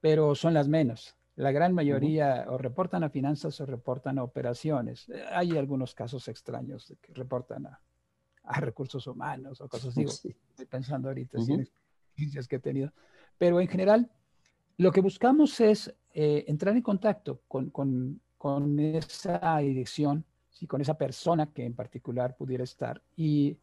[0.00, 1.16] pero son las menos.
[1.36, 5.10] La gran mayoría o reportan a finanzas o reportan a operaciones.
[5.32, 7.80] Hay algunos casos extraños de que reportan a,
[8.60, 10.02] recursos humanos o cosas así.
[10.02, 12.92] Estoy pensando ahorita en experiencias que he tenido.
[13.38, 14.10] Pero en general,
[14.76, 20.66] lo que buscamos es eh, entrar en contacto con, con, con esa dirección, ¿sí?
[20.66, 23.56] con esa persona que en particular pudiera estar y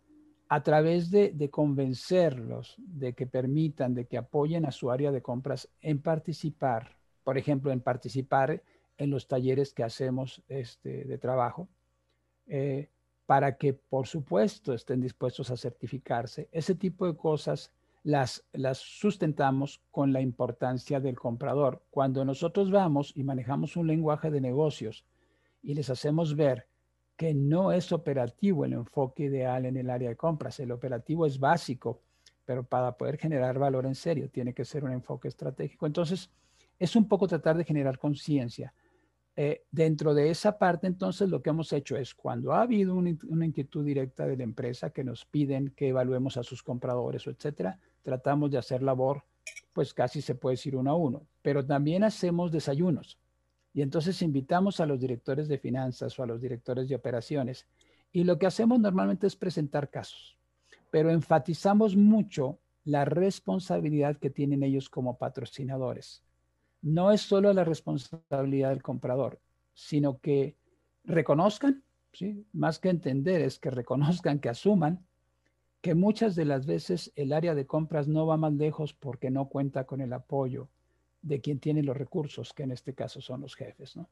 [0.51, 5.69] a través de, convencerlos de que permitan, de que apoyen a su área de compras
[5.79, 8.61] en participar, por ejemplo, en participar
[8.97, 11.69] en los talleres que hacemos este, de trabajo,
[12.47, 12.89] eh,
[13.31, 16.49] para que, por supuesto, estén dispuestos a certificarse.
[16.51, 17.71] Ese tipo de cosas
[18.03, 21.81] las, sustentamos con la importancia del comprador.
[21.91, 25.05] Cuando nosotros vamos y manejamos un lenguaje de negocios
[25.63, 26.67] y les hacemos ver
[27.15, 30.59] que no es operativo el enfoque ideal en el área de compras.
[30.59, 32.01] El operativo es básico,
[32.43, 35.85] pero para poder generar valor en serio tiene que ser un enfoque estratégico.
[35.85, 36.29] Entonces,
[36.77, 38.73] es un poco tratar de generar conciencia.
[39.35, 43.17] Eh, dentro de esa parte, entonces, lo que hemos hecho es cuando ha habido una,
[43.29, 47.31] una, inquietud directa de la empresa que nos piden que evaluemos a sus compradores o
[47.31, 49.23] etcétera, tratamos de hacer labor,
[49.73, 53.17] pues casi se puede decir uno a uno, pero también hacemos desayunos.
[53.73, 57.65] Y entonces invitamos a los directores de finanzas o a los directores de operaciones.
[58.11, 60.37] Y lo que hacemos normalmente es presentar casos,
[60.89, 66.23] pero enfatizamos mucho la responsabilidad que tienen ellos como patrocinadores.
[66.81, 69.39] No es solo la responsabilidad del comprador,
[69.73, 70.55] sino que
[71.03, 72.45] reconozcan, ¿sí?
[72.53, 75.05] más que entender, es que reconozcan, que asuman
[75.81, 79.49] que muchas de las veces el área de compras no va más lejos porque no
[79.49, 80.69] cuenta con el apoyo,
[81.21, 84.09] de quien tiene los recursos, que en este caso son los jefes, ¿no?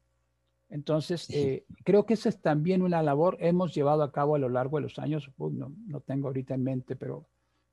[0.70, 4.50] Entonces, eh, creo que esa es también una labor hemos llevado a cabo a lo
[4.50, 7.26] largo de los años, no, no, tengo ahorita en mente, pero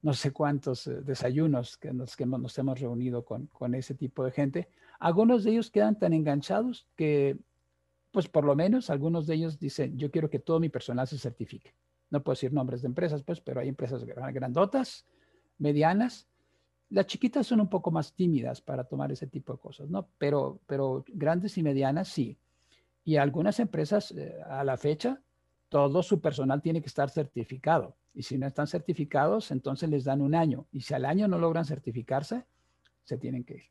[0.07, 4.24] no sé cuántos eh, desayunos que nos, que nos hemos reunido con, con, ese tipo
[4.24, 4.68] de gente.
[5.00, 7.36] Algunos de ellos quedan tan enganchados que,
[8.12, 11.18] pues por lo menos, algunos de ellos dicen, yo quiero que todo mi personal se
[11.18, 11.74] certifique.
[12.09, 15.04] No puedo decir nombres de empresas, pues, pero hay empresas grandotas,
[15.59, 16.28] medianas,
[16.90, 20.09] las chiquitas son un poco más tímidas para tomar ese tipo de cosas, ¿no?
[20.18, 22.38] Pero, pero grandes y medianas sí.
[23.02, 25.20] Y algunas empresas eh, a la fecha,
[25.76, 27.94] todo su personal tiene que estar certificado.
[28.14, 30.66] Y si no están certificados, entonces les dan un año.
[30.72, 32.46] Y si al año no logran certificarse,
[33.04, 33.64] se tienen que ir.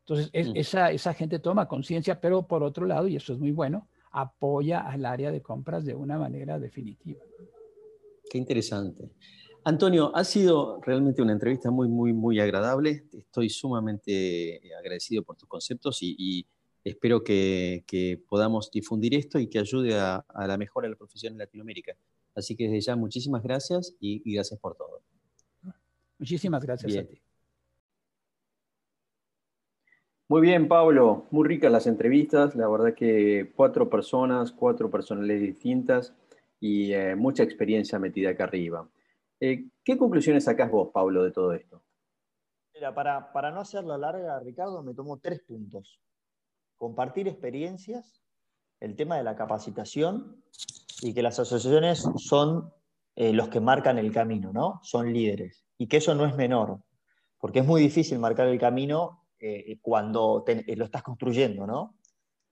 [0.00, 0.54] Entonces, mm.
[0.54, 4.80] esa, esa gente toma conciencia, pero por otro lado, y eso es muy bueno, apoya
[4.80, 7.22] al área de compras de una manera definitiva.
[8.30, 9.08] Qué interesante.
[9.64, 13.06] Antonio, ha sido realmente una entrevista muy, muy, muy agradable.
[13.16, 16.46] Estoy sumamente agradecido por tus conceptos y,
[16.90, 21.38] espero que, podamos difundir esto y que ayude a, la mejora de la profesión en
[21.40, 21.96] Latinoamérica.
[22.34, 25.02] Así que desde ya muchísimas gracias y, gracias por todo.
[26.18, 27.20] Muchísimas gracias a ti.
[30.28, 31.26] Muy bien, Pablo.
[31.30, 32.54] Muy ricas las entrevistas.
[32.56, 36.14] La verdad que cuatro personas, cuatro personalidades distintas
[36.60, 38.88] y eh, mucha experiencia metida acá arriba.
[39.40, 41.82] Eh, ¿Qué conclusiones sacás vos, Pablo, de todo esto?
[42.74, 46.00] Mira, para, para no hacerla larga, Ricardo, me tomo tres puntos.
[46.76, 48.22] Compartir experiencias,
[48.80, 50.42] el tema de la capacitación
[51.02, 52.72] y que las asociaciones son
[53.14, 54.80] eh, los que marcan el camino, ¿no?
[54.82, 55.64] Son líderes.
[55.78, 56.80] Y que eso no es menor,
[57.38, 61.98] porque es muy difícil marcar el camino eh, cuando lo estás construyendo, ¿no?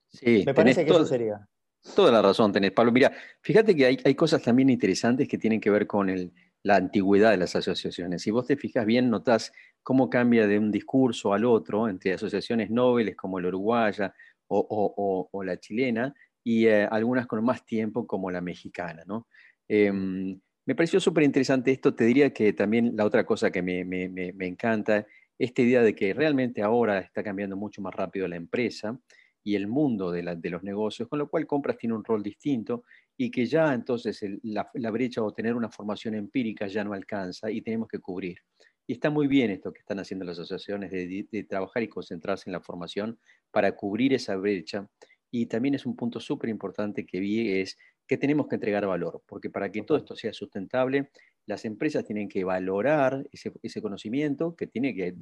[0.09, 1.49] Sí, me parece que eso sería.
[1.95, 2.93] Toda la razón tenés, Pablo.
[2.93, 3.13] Mira,
[3.43, 6.33] fíjate que hay, hay, cosas también interesantes que tienen que ver con el,
[6.65, 8.23] la antigüedad de las asociaciones.
[8.23, 9.53] Si vos te fijas bien, notás
[9.83, 14.15] cómo cambia de un discurso al otro entre asociaciones nobles como la uruguaya
[14.49, 19.03] o, la chilena y eh, algunas con más tiempo como la mexicana.
[19.07, 19.29] ¿no?
[19.69, 21.95] Em, me pareció súper interesante esto.
[21.95, 25.07] Te diría que también la otra cosa que me, me, encanta,
[25.39, 28.99] esta idea de que realmente ahora está cambiando mucho más rápido la empresa
[29.43, 32.85] y el mundo de, los negocios, con lo cual compras tiene un rol distinto
[33.17, 37.63] y que ya entonces la, brecha o tener una formación empírica ya no alcanza y
[37.63, 38.39] tenemos que cubrir.
[38.87, 42.53] Y está muy bien esto que están haciendo las asociaciones de, trabajar y concentrarse en
[42.53, 43.19] la formación
[43.51, 44.89] para cubrir esa brecha.
[45.31, 49.23] Y también es un punto súper importante que vi es que tenemos que entregar valor,
[49.27, 51.11] porque para que todo esto sea sustentable,
[51.47, 55.15] las empresas tienen que valorar ese, conocimiento, que tiene que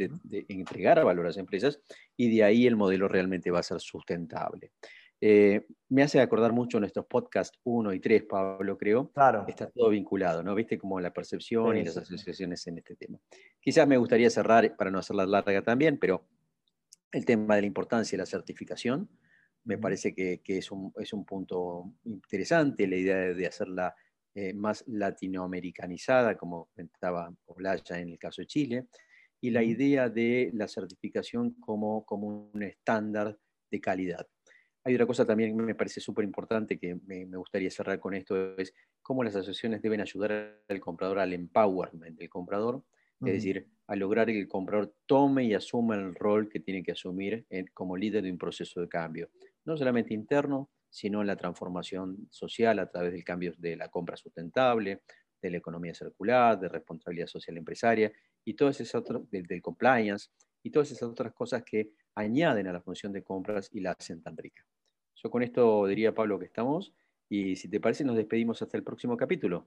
[0.48, 1.80] entregar valor a las empresas,
[2.16, 4.72] y de ahí el modelo realmente va a ser sustentable.
[5.24, 9.12] Eh, me hace acordar mucho nuestros podcasts 1 y 3, Pablo, creo.
[9.12, 9.44] Claro.
[9.46, 10.52] Está todo vinculado, ¿no?
[10.52, 13.20] Viste como la percepción y las asociaciones en este tema.
[13.60, 16.26] Quizás me gustaría cerrar, para no hacerla larga también, pero
[17.12, 19.08] el tema de la importancia de la certificación,
[19.62, 23.94] me parece que, es, un, es, un, punto interesante, la idea de, hacerla
[24.34, 28.86] eh, más latinoamericanizada, como comentaba Olaya en el caso de Chile,
[29.40, 33.38] y la idea de la certificación como, como un estándar
[33.70, 34.26] de calidad.
[34.84, 38.56] Hay otra cosa también que me parece súper importante que me, gustaría cerrar con esto,
[38.58, 42.82] es cómo las asociaciones deben ayudar al comprador al empowerment del comprador,
[43.24, 46.92] es decir, a lograr que el comprador tome y asuma el rol que tiene que
[46.92, 49.30] asumir como líder de un proceso de cambio,
[49.64, 54.16] no solamente interno, sino en la transformación social a través del cambio de la compra
[54.16, 55.02] sustentable,
[55.40, 58.12] de la economía circular, de responsabilidad social empresaria
[58.44, 60.30] y todas esas otras, del compliance
[60.62, 64.22] y todas esas otras cosas que añaden a la función de compras y la hacen
[64.22, 64.64] tan rica.
[65.22, 66.92] Yo con esto diría, Pablo, que estamos
[67.28, 69.66] y si te parece nos despedimos hasta el próximo capítulo.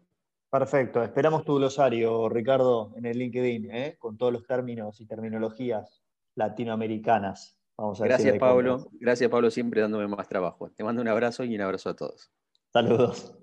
[0.52, 3.96] Perfecto, esperamos tu glosario, Ricardo, en el LinkedIn, ¿eh?
[3.98, 6.04] con todos los términos y terminologías
[6.36, 7.58] latinoamericanas.
[7.78, 8.88] Vamos a Gracias, Pablo.
[8.94, 10.70] Gracias, Pablo, siempre dándome más trabajo.
[10.70, 12.32] Te mando un abrazo y un abrazo a todos.
[12.72, 13.36] Saludos.